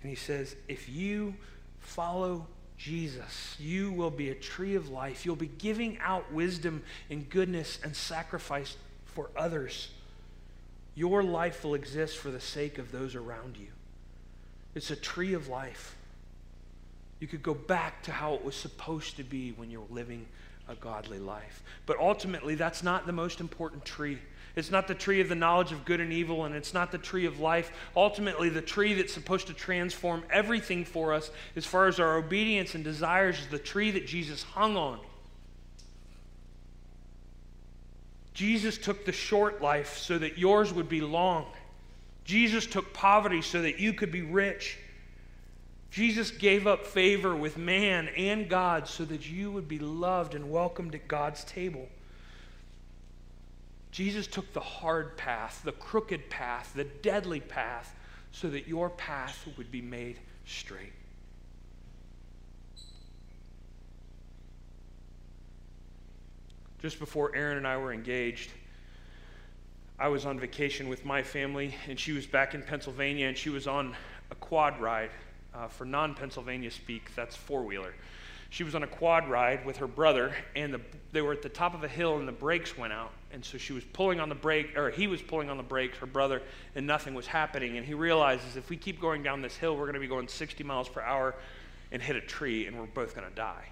And 0.03 0.11
he 0.11 0.17
says, 0.17 0.55
if 0.69 0.87
you 0.87 1.35
follow 1.79 2.47
Jesus, 2.83 3.55
you 3.61 3.93
will 3.93 4.11
be 4.11 4.31
a 4.31 4.35
tree 4.35 4.75
of 4.75 4.89
life. 4.89 5.25
You'll 5.25 5.37
be 5.37 5.47
giving 5.59 5.99
out 6.01 6.33
wisdom 6.33 6.83
and 7.11 7.31
goodness 7.31 7.79
and 7.85 7.95
sacrifice 7.95 8.77
for 9.05 9.31
others. 9.37 9.91
Your 10.97 11.23
life 11.23 11.63
will 11.63 11.75
exist 11.75 12.19
for 12.19 12.33
the 12.33 12.41
sake 12.41 12.79
of 12.79 12.91
those 12.91 13.15
around 13.15 13.57
you. 13.57 13.69
It's 14.75 14.91
a 14.91 14.97
tree 14.97 15.33
of 15.35 15.47
life. 15.47 15.95
You 17.21 17.29
could 17.29 17.45
go 17.45 17.55
back 17.55 18.03
to 18.03 18.11
how 18.11 18.35
it 18.35 18.45
was 18.45 18.57
supposed 18.57 19.17
to 19.19 19.23
be 19.23 19.53
when 19.53 19.71
you're 19.71 19.87
living 19.89 20.27
a 20.69 20.75
godly 20.75 21.21
life. 21.21 21.63
But 21.87 22.01
ultimately, 22.01 22.57
that's 22.57 22.83
not 22.83 23.07
the 23.07 23.13
most 23.13 23.39
important 23.39 23.85
tree. 23.85 24.19
It's 24.55 24.71
not 24.71 24.87
the 24.87 24.95
tree 24.95 25.21
of 25.21 25.29
the 25.29 25.35
knowledge 25.35 25.73
of 25.73 25.85
good 25.85 26.01
and 26.01 26.13
evil, 26.13 26.45
and 26.45 26.55
it's 26.55 26.75
not 26.75 26.93
the 26.93 26.99
tree 26.99 27.25
of 27.25 27.41
life. 27.41 27.73
Ultimately, 27.97 28.51
the 28.51 28.61
tree 28.61 28.95
that's 28.95 29.13
supposed 29.13 29.47
to 29.47 29.55
transform 29.55 30.25
everything 30.31 30.85
for 30.85 31.15
us 31.15 31.31
as 31.57 31.65
far 31.65 31.87
as 31.87 31.99
our 31.99 32.17
obedience 32.17 32.75
and 32.75 32.85
desires 32.85 33.39
is 33.39 33.47
the 33.49 33.59
tree 33.59 33.91
that 33.93 34.07
Jesus 34.07 34.43
hung 34.43 34.77
on. 34.77 35.01
Jesus 38.35 38.79
took 38.79 39.05
the 39.05 39.13
short 39.13 39.63
life 39.63 39.99
so 39.99 40.19
that 40.19 40.39
yours 40.39 40.73
would 40.73 40.89
be 40.89 41.01
long. 41.01 41.47
Jesus 42.25 42.67
took 42.67 42.93
poverty 42.93 43.43
so 43.43 43.63
that 43.63 43.79
you 43.79 43.93
could 43.93 44.13
be 44.13 44.23
rich. 44.23 44.79
Jesus 45.91 46.31
gave 46.31 46.67
up 46.67 46.87
favor 46.87 47.37
with 47.37 47.59
man 47.59 48.09
and 48.17 48.49
God 48.49 48.89
so 48.89 49.05
that 49.05 49.29
you 49.29 49.51
would 49.51 49.69
be 49.69 49.79
loved 49.79 50.35
and 50.35 50.51
welcomed 50.51 50.95
at 50.95 51.07
God's 51.09 51.45
table. 51.45 51.89
Jesus 53.93 54.27
took 54.27 54.53
the 54.55 54.61
hard 54.61 55.19
path, 55.19 55.61
the 55.65 55.73
crooked 55.73 56.31
path, 56.31 56.73
the 56.75 56.85
deadly 56.85 57.41
path, 57.41 57.95
so 58.33 58.49
that 58.49 58.67
your 58.67 58.89
path 58.89 59.47
would 59.59 59.71
be 59.71 59.83
made 59.83 60.19
straight. 60.47 60.95
Just 66.81 66.99
before 66.99 67.37
Erin 67.37 67.59
and 67.59 67.67
I 67.67 67.77
were 67.77 67.93
engaged, 67.93 68.51
I 69.99 70.09
was 70.09 70.25
on 70.25 70.41
vacation 70.41 70.89
with 70.89 71.05
my 71.05 71.23
family, 71.23 71.75
and 71.87 72.01
she 72.01 72.13
was 72.13 72.27
back 72.27 72.55
in 72.55 72.63
Pennsylvania, 72.63 73.29
and 73.29 73.37
she 73.37 73.51
was 73.51 73.69
on 73.69 73.95
a 74.31 74.35
quad 74.37 74.81
ride. 74.81 75.11
Uh, 75.55 75.69
for 75.69 75.85
non 75.85 76.15
Pennsylvania 76.15 76.71
speak, 76.71 77.15
that's 77.15 77.37
four 77.37 77.63
wheeler. 77.63 77.95
She 78.53 78.65
was 78.65 78.75
on 78.75 78.83
a 78.83 78.87
quad 78.87 79.31
ride 79.31 79.65
with 79.65 79.79
her 79.79 79.87
brother, 79.87 80.35
and 80.55 80.75
the, 80.75 80.81
they 81.11 81.23
were 81.23 81.33
at 81.33 81.41
the 81.41 81.49
top 81.49 81.73
of 81.73 81.85
a 81.85 81.89
hill, 81.89 82.19
and 82.19 82.29
the 82.29 82.33
brakes 82.33 82.77
went 82.77 82.93
out. 82.93 83.11
And 83.33 83.43
so 83.43 83.57
she 83.57 83.73
was 83.73 83.83
pulling 83.83 84.21
on 84.21 84.29
the 84.29 84.35
brake, 84.35 84.77
or 84.77 84.91
he 84.91 85.07
was 85.07 85.23
pulling 85.23 85.49
on 85.49 85.57
the 85.57 85.63
brakes, 85.63 85.97
her 85.97 86.07
brother, 86.07 86.43
and 86.75 86.87
nothing 86.87 87.15
was 87.15 87.27
happening. 87.27 87.79
And 87.79 87.87
he 87.87 87.95
realizes 87.95 88.59
if 88.59 88.69
we 88.69 88.77
keep 88.77 89.01
going 89.01 89.23
down 89.23 89.41
this 89.41 89.57
hill, 89.57 89.75
we're 89.75 89.87
going 89.87 89.95
to 89.95 90.01
be 90.01 90.07
going 90.07 90.29
60 90.29 90.63
miles 90.65 90.87
per 90.87 91.01
hour 91.01 91.35
and 91.93 92.03
hit 92.03 92.15
a 92.15 92.21
tree, 92.21 92.67
and 92.67 92.79
we're 92.79 92.85
both 92.85 93.15
going 93.15 93.27
to 93.27 93.35
die. 93.35 93.65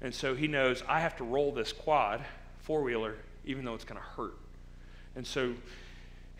And 0.00 0.14
so 0.14 0.34
he 0.34 0.46
knows 0.46 0.82
I 0.88 1.00
have 1.00 1.18
to 1.18 1.24
roll 1.24 1.52
this 1.52 1.70
quad, 1.74 2.24
four 2.60 2.82
wheeler, 2.82 3.16
even 3.44 3.66
though 3.66 3.74
it's 3.74 3.84
going 3.84 4.00
to 4.00 4.06
hurt. 4.06 4.38
And 5.16 5.26
so 5.26 5.52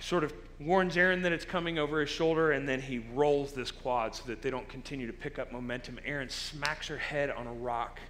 sort 0.00 0.24
of 0.24 0.32
warns 0.60 0.96
Erin 0.96 1.22
that 1.22 1.32
it's 1.32 1.44
coming 1.44 1.78
over 1.78 2.00
his 2.00 2.10
shoulder, 2.10 2.52
and 2.52 2.68
then 2.68 2.80
he 2.80 2.98
rolls 3.14 3.52
this 3.52 3.70
quad 3.70 4.14
so 4.14 4.24
that 4.26 4.42
they 4.42 4.50
don't 4.50 4.68
continue 4.68 5.06
to 5.06 5.12
pick 5.12 5.38
up 5.38 5.52
momentum. 5.52 5.98
Erin 6.04 6.28
smacks 6.28 6.88
her 6.88 6.98
head 6.98 7.30
on 7.30 7.46
a 7.46 7.52
rock, 7.52 8.00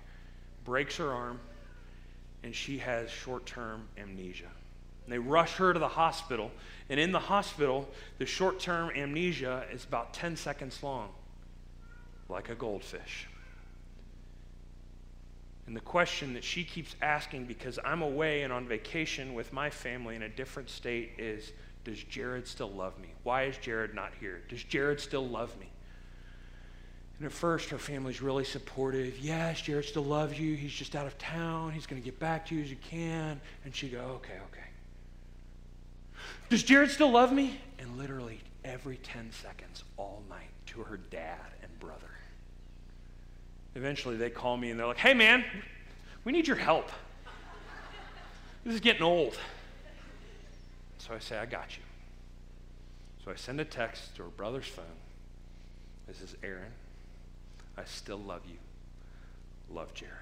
breaks 0.64 0.96
her 0.96 1.12
arm, 1.12 1.40
and 2.42 2.54
she 2.54 2.78
has 2.78 3.10
short 3.10 3.46
term 3.46 3.88
amnesia. 3.98 4.50
And 5.04 5.12
they 5.12 5.18
rush 5.18 5.54
her 5.54 5.72
to 5.72 5.78
the 5.78 5.88
hospital, 5.88 6.50
and 6.90 7.00
in 7.00 7.12
the 7.12 7.18
hospital, 7.18 7.88
the 8.18 8.26
short 8.26 8.60
term 8.60 8.90
amnesia 8.90 9.64
is 9.72 9.84
about 9.84 10.12
10 10.12 10.36
seconds 10.36 10.82
long, 10.82 11.08
like 12.28 12.50
a 12.50 12.54
goldfish. 12.54 13.26
And 15.66 15.76
the 15.76 15.80
question 15.80 16.32
that 16.32 16.44
she 16.44 16.64
keeps 16.64 16.96
asking, 17.02 17.44
because 17.44 17.78
I'm 17.84 18.00
away 18.00 18.42
and 18.42 18.50
on 18.50 18.66
vacation 18.66 19.34
with 19.34 19.52
my 19.52 19.68
family 19.68 20.16
in 20.16 20.22
a 20.22 20.28
different 20.28 20.70
state, 20.70 21.10
is 21.18 21.52
Does 21.88 22.04
Jared 22.04 22.46
still 22.46 22.70
love 22.70 22.98
me? 22.98 23.08
Why 23.22 23.44
is 23.44 23.56
Jared 23.56 23.94
not 23.94 24.12
here? 24.20 24.42
Does 24.50 24.62
Jared 24.62 25.00
still 25.00 25.26
love 25.26 25.58
me? 25.58 25.70
And 27.16 27.24
at 27.24 27.32
first, 27.32 27.70
her 27.70 27.78
family's 27.78 28.20
really 28.20 28.44
supportive. 28.44 29.18
Yes, 29.18 29.62
Jared 29.62 29.86
still 29.86 30.04
loves 30.04 30.38
you. 30.38 30.54
He's 30.54 30.70
just 30.70 30.94
out 30.94 31.06
of 31.06 31.16
town. 31.16 31.72
He's 31.72 31.86
going 31.86 32.00
to 32.00 32.04
get 32.04 32.18
back 32.20 32.44
to 32.48 32.54
you 32.54 32.62
as 32.62 32.68
you 32.68 32.76
can. 32.90 33.40
And 33.64 33.74
she 33.74 33.88
go, 33.88 34.00
okay, 34.00 34.34
okay. 34.34 34.66
Does 36.50 36.62
Jared 36.62 36.90
still 36.90 37.10
love 37.10 37.32
me? 37.32 37.58
And 37.78 37.96
literally 37.96 38.40
every 38.66 38.98
10 38.98 39.32
seconds, 39.32 39.82
all 39.96 40.22
night, 40.28 40.50
to 40.66 40.82
her 40.82 40.98
dad 40.98 41.40
and 41.62 41.80
brother. 41.80 42.10
Eventually, 43.76 44.16
they 44.16 44.28
call 44.28 44.58
me 44.58 44.68
and 44.68 44.78
they're 44.78 44.86
like, 44.86 44.98
hey, 44.98 45.14
man, 45.14 45.42
we 46.24 46.32
need 46.32 46.46
your 46.46 46.56
help. 46.56 46.90
This 48.62 48.74
is 48.74 48.80
getting 48.80 49.02
old. 49.02 49.38
So 50.98 51.14
I 51.14 51.18
say, 51.18 51.38
I 51.38 51.46
got 51.46 51.76
you. 51.76 51.82
So 53.24 53.30
I 53.30 53.36
send 53.36 53.60
a 53.60 53.64
text 53.64 54.16
to 54.16 54.24
her 54.24 54.28
brother's 54.28 54.66
phone. 54.66 54.84
This 56.06 56.20
is 56.20 56.36
Erin. 56.42 56.72
I 57.76 57.84
still 57.84 58.18
love 58.18 58.42
you. 58.48 58.56
Love 59.74 59.94
Jared. 59.94 60.14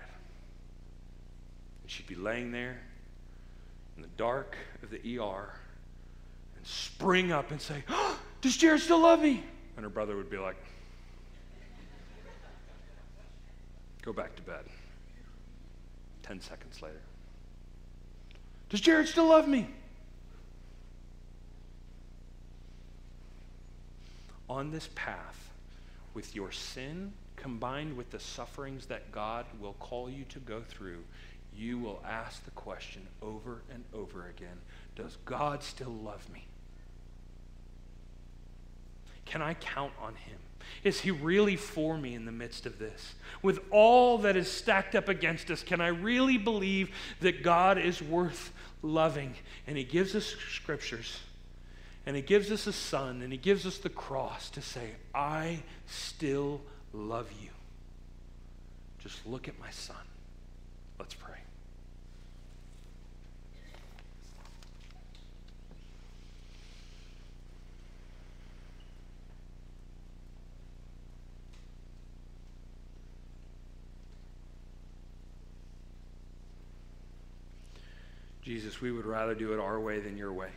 And 1.82 1.90
she'd 1.90 2.06
be 2.06 2.14
laying 2.14 2.52
there 2.52 2.78
in 3.96 4.02
the 4.02 4.08
dark 4.16 4.56
of 4.82 4.90
the 4.90 5.18
ER 5.18 5.50
and 6.56 6.66
spring 6.66 7.32
up 7.32 7.50
and 7.50 7.60
say, 7.60 7.82
oh, 7.88 8.18
Does 8.40 8.56
Jared 8.56 8.80
still 8.80 9.00
love 9.00 9.20
me? 9.20 9.42
And 9.76 9.84
her 9.84 9.90
brother 9.90 10.16
would 10.16 10.30
be 10.30 10.38
like, 10.38 10.56
Go 14.02 14.12
back 14.12 14.36
to 14.36 14.42
bed. 14.42 14.64
Ten 16.22 16.40
seconds 16.40 16.80
later. 16.80 17.00
Does 18.68 18.80
Jared 18.80 19.08
still 19.08 19.26
love 19.26 19.48
me? 19.48 19.66
On 24.48 24.70
this 24.70 24.88
path, 24.94 25.50
with 26.14 26.34
your 26.34 26.52
sin 26.52 27.12
combined 27.36 27.96
with 27.96 28.10
the 28.10 28.20
sufferings 28.20 28.86
that 28.86 29.12
God 29.12 29.44
will 29.60 29.74
call 29.74 30.08
you 30.08 30.24
to 30.30 30.38
go 30.38 30.62
through, 30.62 31.04
you 31.56 31.78
will 31.78 32.02
ask 32.06 32.44
the 32.44 32.50
question 32.52 33.02
over 33.22 33.62
and 33.72 33.84
over 33.94 34.28
again 34.28 34.58
Does 34.94 35.16
God 35.24 35.62
still 35.62 35.92
love 35.92 36.28
me? 36.32 36.46
Can 39.24 39.42
I 39.42 39.54
count 39.54 39.92
on 40.00 40.14
Him? 40.14 40.38
Is 40.84 41.00
He 41.00 41.10
really 41.10 41.56
for 41.56 41.96
me 41.96 42.14
in 42.14 42.24
the 42.24 42.32
midst 42.32 42.66
of 42.66 42.78
this? 42.78 43.14
With 43.42 43.60
all 43.70 44.18
that 44.18 44.36
is 44.36 44.50
stacked 44.50 44.94
up 44.94 45.08
against 45.08 45.50
us, 45.50 45.62
can 45.62 45.80
I 45.80 45.88
really 45.88 46.38
believe 46.38 46.90
that 47.20 47.42
God 47.42 47.78
is 47.78 48.02
worth 48.02 48.52
loving? 48.82 49.34
And 49.66 49.76
He 49.76 49.84
gives 49.84 50.14
us 50.14 50.34
scriptures, 50.50 51.20
and 52.06 52.14
He 52.14 52.22
gives 52.22 52.52
us 52.52 52.68
a 52.68 52.72
son, 52.72 53.20
and 53.20 53.32
He 53.32 53.38
gives 53.38 53.66
us 53.66 53.78
the 53.78 53.88
cross 53.88 54.48
to 54.50 54.62
say, 54.62 54.92
I 55.12 55.58
still 55.86 56.60
love 56.92 57.30
you. 57.42 57.50
Just 59.00 59.26
look 59.26 59.48
at 59.48 59.58
my 59.58 59.70
son. 59.70 59.96
Let's 60.98 61.14
pray. 61.14 61.34
Jesus, 78.42 78.80
we 78.80 78.92
would 78.92 79.06
rather 79.06 79.34
do 79.34 79.52
it 79.52 79.58
our 79.58 79.80
way 79.80 79.98
than 79.98 80.16
your 80.16 80.32
way. 80.32 80.50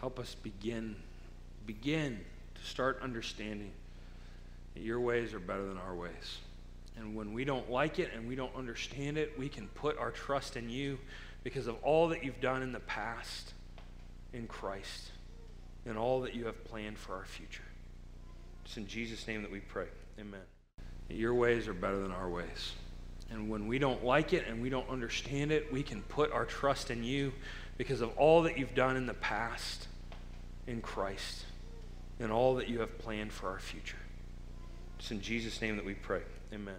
Help 0.00 0.18
us 0.18 0.34
begin, 0.34 0.96
begin 1.66 2.18
to 2.54 2.64
start 2.64 3.00
understanding 3.02 3.70
that 4.74 4.82
your 4.82 4.98
ways 4.98 5.34
are 5.34 5.38
better 5.38 5.66
than 5.66 5.76
our 5.76 5.94
ways. 5.94 6.38
And 6.96 7.14
when 7.14 7.34
we 7.34 7.44
don't 7.44 7.70
like 7.70 7.98
it 7.98 8.10
and 8.14 8.26
we 8.26 8.34
don't 8.34 8.54
understand 8.56 9.18
it, 9.18 9.38
we 9.38 9.50
can 9.50 9.68
put 9.68 9.98
our 9.98 10.10
trust 10.10 10.56
in 10.56 10.70
you 10.70 10.98
because 11.44 11.66
of 11.66 11.76
all 11.82 12.08
that 12.08 12.24
you've 12.24 12.40
done 12.40 12.62
in 12.62 12.72
the 12.72 12.80
past 12.80 13.52
in 14.32 14.46
Christ 14.46 15.10
and 15.84 15.98
all 15.98 16.22
that 16.22 16.34
you 16.34 16.46
have 16.46 16.64
planned 16.64 16.98
for 16.98 17.14
our 17.14 17.26
future. 17.26 17.62
It's 18.64 18.78
in 18.78 18.86
Jesus' 18.86 19.26
name 19.26 19.42
that 19.42 19.50
we 19.50 19.60
pray. 19.60 19.86
Amen. 20.18 20.40
Your 21.10 21.34
ways 21.34 21.68
are 21.68 21.74
better 21.74 22.00
than 22.00 22.12
our 22.12 22.28
ways. 22.28 22.72
And 23.30 23.50
when 23.50 23.66
we 23.66 23.78
don't 23.78 24.04
like 24.04 24.32
it 24.32 24.46
and 24.48 24.62
we 24.62 24.70
don't 24.70 24.88
understand 24.88 25.52
it, 25.52 25.70
we 25.72 25.82
can 25.82 26.02
put 26.02 26.32
our 26.32 26.44
trust 26.44 26.90
in 26.90 27.04
you 27.04 27.32
because 27.76 28.00
of 28.00 28.16
all 28.16 28.42
that 28.42 28.58
you've 28.58 28.74
done 28.74 28.96
in 28.96 29.06
the 29.06 29.14
past 29.14 29.88
in 30.70 30.80
Christ 30.80 31.44
and 32.20 32.30
all 32.30 32.54
that 32.56 32.68
you 32.68 32.80
have 32.80 32.98
planned 32.98 33.32
for 33.32 33.48
our 33.48 33.58
future. 33.58 33.98
It's 34.98 35.10
in 35.10 35.20
Jesus' 35.20 35.60
name 35.60 35.76
that 35.76 35.84
we 35.84 35.94
pray. 35.94 36.22
Amen. 36.54 36.76